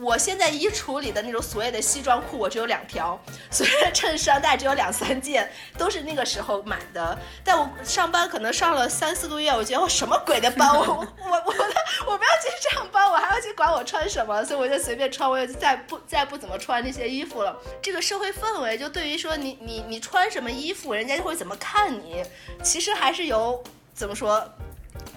[0.01, 3.19] 我现在衣橱里的那种所谓的西装裤，我只有两条，
[3.49, 7.17] 所谓的衬衫大概只有两三件，都是那个时候买的。
[7.43, 11.75] 但我上班可能上了三四个月，我觉得我什么鬼的班， 我我我的
[12.05, 17.57] 我不要去上班，我还要去管我穿什么，所以我就随便穿，我也再不再不怎么穿那些衣服了。
[17.81, 22.23] 这个社会氛围，就对于说你你你穿什么衣服，人家就会怎么看你，
[22.63, 24.47] 其实还是有怎么说。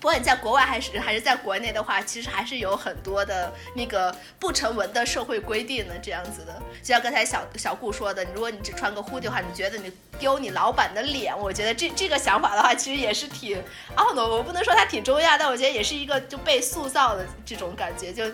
[0.00, 6.54] 不管你在国外还是还是在国内的话，其实还是有很多的那个不成文的社会规定的这样子的。
[6.82, 11.38] 就像刚才小小顾说的，如果你只穿个 hoodie 的话，你觉得你丢你老板的脸？
[11.38, 13.62] 我觉得这这个想法的话，其实也是挺
[13.96, 14.26] 懊恼。
[14.26, 18.10] 我不能说它挺中亚，但我觉得也是一个就被塑造的这种感觉。
[18.10, 18.24] 就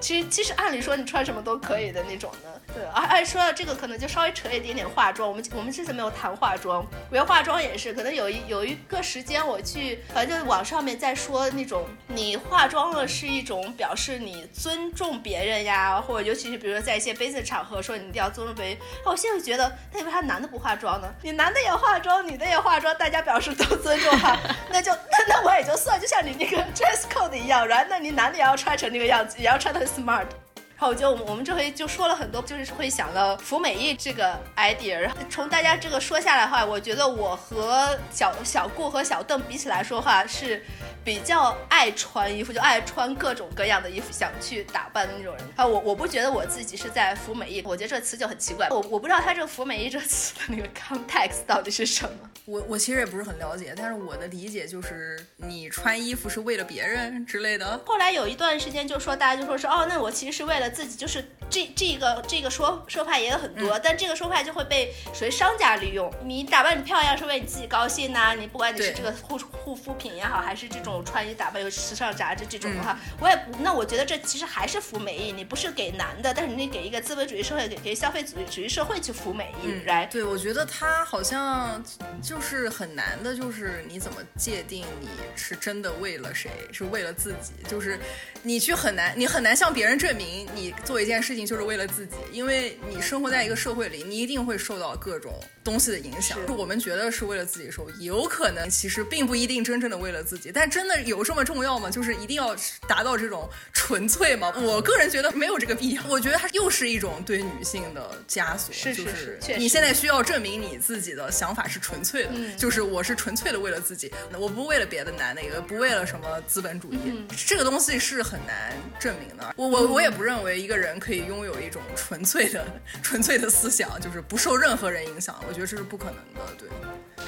[0.00, 2.60] 其实其实按理说你穿什么都可以的那种的。
[2.74, 5.28] 对，而而说到这个，可能就稍微扯一点点化妆。
[5.28, 18.76] 我们我们这次没有谈化妆，我觉得化妆也是，可能有一有一个时间我去，反正就网上面在说那种你化妆了是一种表示你尊重别人呀，或者尤其是比如说在一些 business 场合说你一定要尊重别人。
[19.04, 21.08] 我现在觉得，那为啥男的不化妆呢？
[21.22, 24.38] 你男的也化妆，女的也化妆，大家表示都尊重哈，
[24.70, 30.45] 那就那那我也就算，就像你那个 dress code 一样，然后那你男的也要穿成那个样子，也要穿 smart。
[30.76, 34.98] 然后我就我们这回就说了很多，就是会想到服美役这个 idea。
[34.98, 40.62] 然后从大家这个说下来的话，我觉得我和小小顾和小邓比起来说话是。
[41.06, 45.64] 比较爱穿衣服，就爱穿各种各样的衣服，想去打扮的那种人啊。
[45.64, 48.68] 我我不觉得我自己是在服美役，我觉得这个词就很奇怪。
[48.70, 52.10] 我我不知道他这个服美役这个词的那个 context 到底是什么。
[52.44, 57.80] 我我其实也不是很了解，但是我的理解就是你穿衣服是为了别人之类的。
[57.86, 66.12] 后来有一段时间就说大家就说是哦，那我其实是为了自己，就是这这个这个说说法也有很多，但这个说法就会被属于商家利用。
[66.24, 71.04] 你打扮你漂亮是为你自己高兴呐，你不管你是这个护护肤品也好，还是这种。
[71.06, 80.06] 穿衣打扮有时尚杂志这种的话，我也不，那我觉得这其实还是服美役，你不是给男的，但是你给一个资本主义社会，给给消费主义主义社会去服美役，来。
[80.06, 81.80] 对，我觉得他好像
[82.20, 87.98] 就是很难的，就是你怎么界定你是真的为了谁，是为了自己，就是
[88.42, 96.38] 你去很难，你很难向别人证明你做一件事情就是为了自己，因为你生活在一个社会里，你一定会受到各种东西的影响。
[96.56, 100.50] 我们觉得是为了自己受益，有可能其实并不一定真正的为了自己。
[100.52, 101.90] 但真的有这么重要吗？
[101.90, 102.56] 就是一定要
[102.86, 104.52] 达到这种纯粹吗？
[104.56, 106.02] 我个人觉得没有这个必要。
[106.08, 117.26] 我觉得它又是一种对女性的枷锁，是是是，你现在需要证明你自己的想法是纯粹的，就是我是纯粹的为了自己，我不为了别的男的，也不为了什么资本主义。
[117.46, 119.52] 这个东西是很难证明的。
[119.56, 122.64] 我我我也不认为一个人可以拥有一种纯粹的
[123.02, 125.42] 纯粹的思想，就是不受任何人影响。
[125.48, 126.54] 我觉得这是不可能的。
[126.58, 126.68] 对，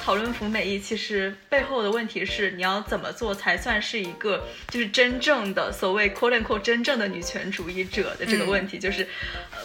[0.05, 9.07] 讨论服美役，其实背后的问题是你要怎么做才算是一个就是真正的所谓 “quote unquote” 真正的女权主义者的这个问题，就是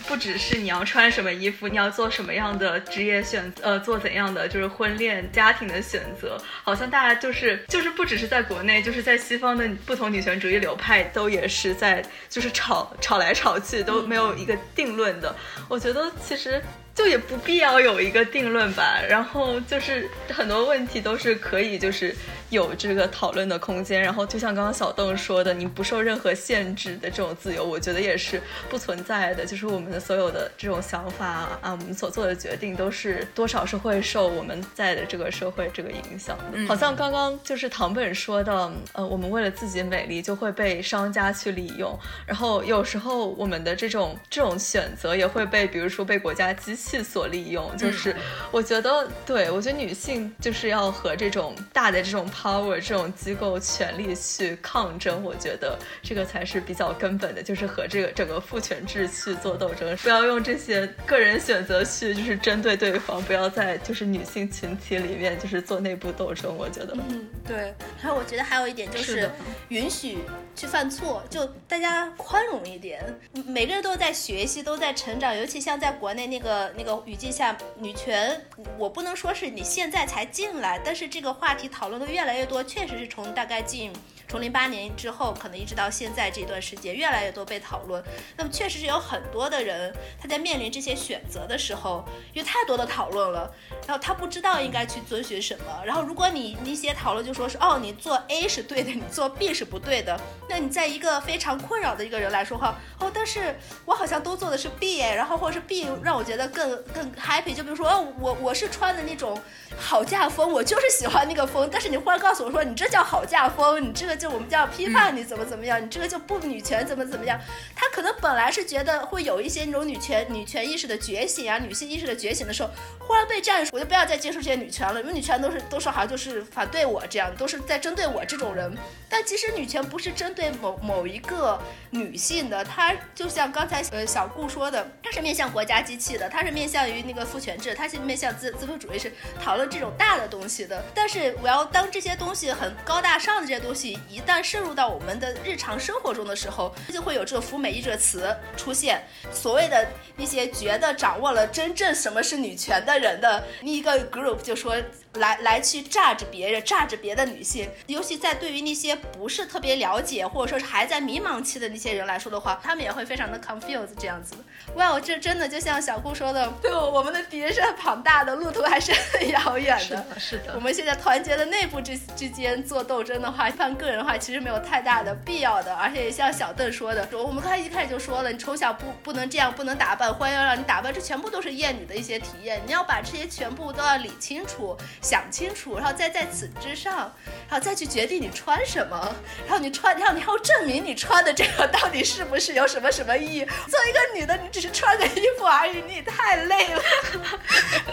[0.07, 15.35] 不只是你要穿什么衣服，你要做什么样的职业选择，呃，做怎样的就是婚恋家庭的选择，好像大家就是就是不只是在国内，就是在西方的不同女权主义流派都也是在就是吵吵来吵去都没有一个定论的。
[15.69, 16.61] 我觉得其实。
[16.95, 22.13] 就也不必要有一个定论吧，然后就是很多问题都是可以就是
[22.49, 29.45] 有这个讨论的空间，然后就像刚刚小邓说的，你不受任何限制的这种自由，我觉得也是不存在的。
[29.45, 31.25] 就是我们的所有的这种想法
[31.61, 36.67] 啊，我们所做的决定都是多少是会受我们在的这个社会这个影响的。
[36.67, 41.97] 好像刚刚就是唐本说的，呃，我们为了自己美丽就会被商家去利用，
[42.27, 46.73] 然后有时候我们的这种这种选择也会被，比如说被国家机。
[46.75, 48.13] 器所利用，就是
[48.51, 50.02] 我觉得，对我觉得女性
[50.39, 67.73] 就是要和这种大的这种 power 这种机构权力去抗争，我觉得这个才是比较根本的，就是和这个整个父权制去做斗争，不要用这些个人选择去就是针对对方，不要在就是女性群体里面就是做内部斗争，我觉得，嗯，对。
[67.97, 69.29] 还有我觉得还有一点就是
[69.69, 70.17] 允许
[70.55, 73.01] 去犯错，就大家宽容一点，
[73.45, 76.63] 每个人都在学习，都在成长，尤其像在国内那个。
[76.75, 78.41] 那个语境下，女权，
[78.77, 83.93] 我不能说是你现在才进来，但是这个话题讨论的越来越多，确实是从大概进。
[84.27, 88.03] 从零八年之后，可能一直到现在这段时间，越来越多被讨论。
[88.35, 92.03] 那么，确实是有很多的人，他在面临这些选择的时候，
[92.33, 93.53] 因为太多的讨论了，
[93.85, 95.83] 然后他不知道应该去遵循什么。
[95.85, 100.19] 然后，如果你一些讨论就说是哦，你做 A 是对的，你做 B 是不对的，
[100.49, 103.55] 那你在一个非常困扰的一个人来说话，哦，但是
[103.85, 107.53] 我好像都做的是 B 哎，然后或者是 B 让我觉得更更 happy。
[107.53, 109.39] 就比如说，哦，我我是穿的那种
[109.77, 114.12] 好嫁风，我就是喜欢那个风，但是你忽然告诉我说你这叫好嫁风，你这个。
[114.15, 117.39] 就我们叫批判你怎么怎么样，你这个就不女权怎么怎么样？
[117.75, 128.75] 他可能本来是觉得会有一些那种女权女权意识的觉醒啊，女性意识的觉醒的时候，忽然被这样，我就不要再接受这些女权了，因为女权都是都说好像就是反对我这样，都是在针对我这种人。
[129.09, 131.61] 但其实女权不是针对某某一个
[131.91, 140.83] 女性的，它就像刚才呃小顾说的，它是面向国家机器的，它是面向于那个父权制，它是面向资资本主义，是讨论这种大的东西的。
[140.95, 143.99] 但是我要当这些东西很高大上的这些东西。
[144.09, 149.03] 一旦渗入到我们的日常生活中的时候，就会有这个“服美役”这个词出现。
[149.31, 154.75] 所谓的那些觉得掌握了真正什么是女权的人的一个 group，就说。
[155.15, 164.35] 来来去榨着别人，榨着别的女性，尤其在对于那些不是特别了解或者说是还在迷茫期的那些人来说的话，他们也会非常的 confused 这样子。
[164.75, 169.83] 哇，这真的就像小顾说的，对我们的敌人是很庞大的，路途还是很遥远的。
[169.83, 170.53] 是的，是的。
[170.55, 175.75] 我们现在团结的内部之之间做斗争的话，放个人的话，其实没有太大的必要的。
[175.75, 182.59] 而且像小邓说的，我们刚才一开始就说了，你从小不不能这样，不能打扮，欢迎让你打扮，这全部都是厌女的一些体验。
[182.65, 184.75] 你要把这些全部都要理清楚。
[185.03, 187.13] 想清楚，然后再在此之上，
[187.49, 189.13] 然后再去决定你穿什么，
[189.45, 193.45] 然后你穿，然后你还要证明你穿的这个到底是不是有什么什么意义。
[193.45, 196.81] 作为一个女的，你只是穿个衣服而已，你也太累了。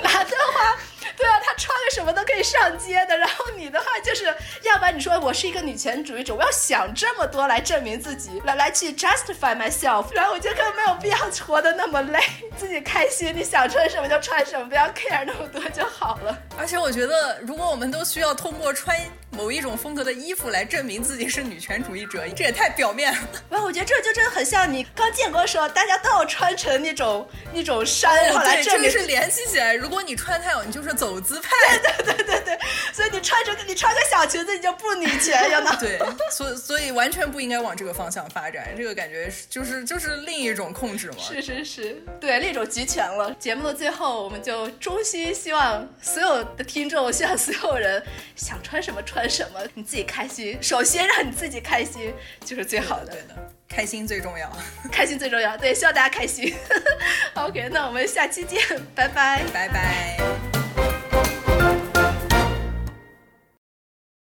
[0.03, 0.79] 男的话。
[1.17, 3.15] 对啊，他穿个什么都可以上街的。
[3.19, 4.25] 然后你的话就是，
[4.63, 10.07] 要不然你说我是一个女权主义者，我要想这么多来证明自己，来来去 justify myself。
[10.15, 12.19] 然后我觉得根本没有必要活得那么累，
[12.57, 16.39] 自己开心，你想穿什么就穿什么，不要 care 那么多就好了。
[16.57, 17.00] 而且我觉得，
[17.43, 18.97] 如果我们都需要通过穿
[19.31, 23.19] 某一种风格的衣服来证明自己是女权主义者，这也太表面了。
[23.49, 28.91] 然后我觉得这就真的很像你刚建国的时候，大家都要穿成那种那种衫，然后来证明。
[28.91, 29.75] 这个是联系起来。
[29.75, 30.91] 如果你穿太好，你就是。
[31.01, 31.49] 走资派。
[31.81, 32.59] 对对对对对，
[32.93, 35.75] 所以你穿着你穿个小裙子，你就不女权，有呢。
[35.81, 35.99] 对，
[36.31, 38.75] 所所以完全不应该往这个方向发展。
[38.77, 41.17] 这个感觉就是就是另一种控制嘛。
[41.21, 43.33] 是是是，对，另一种集权了。
[43.39, 48.03] 节目的最后，我们就衷心希望所有的听众，希望所有人
[48.37, 50.59] 想穿什么穿什么，你自己开心。
[50.61, 52.13] 首先让你自己开心
[52.45, 53.13] 就是最好的。
[53.13, 54.51] 对的，开心最重要，
[54.91, 55.57] 开心最重要。
[55.57, 56.53] 对，希望大家开心。
[57.35, 58.61] OK，那我们下期见，
[58.95, 60.50] 拜拜，拜拜。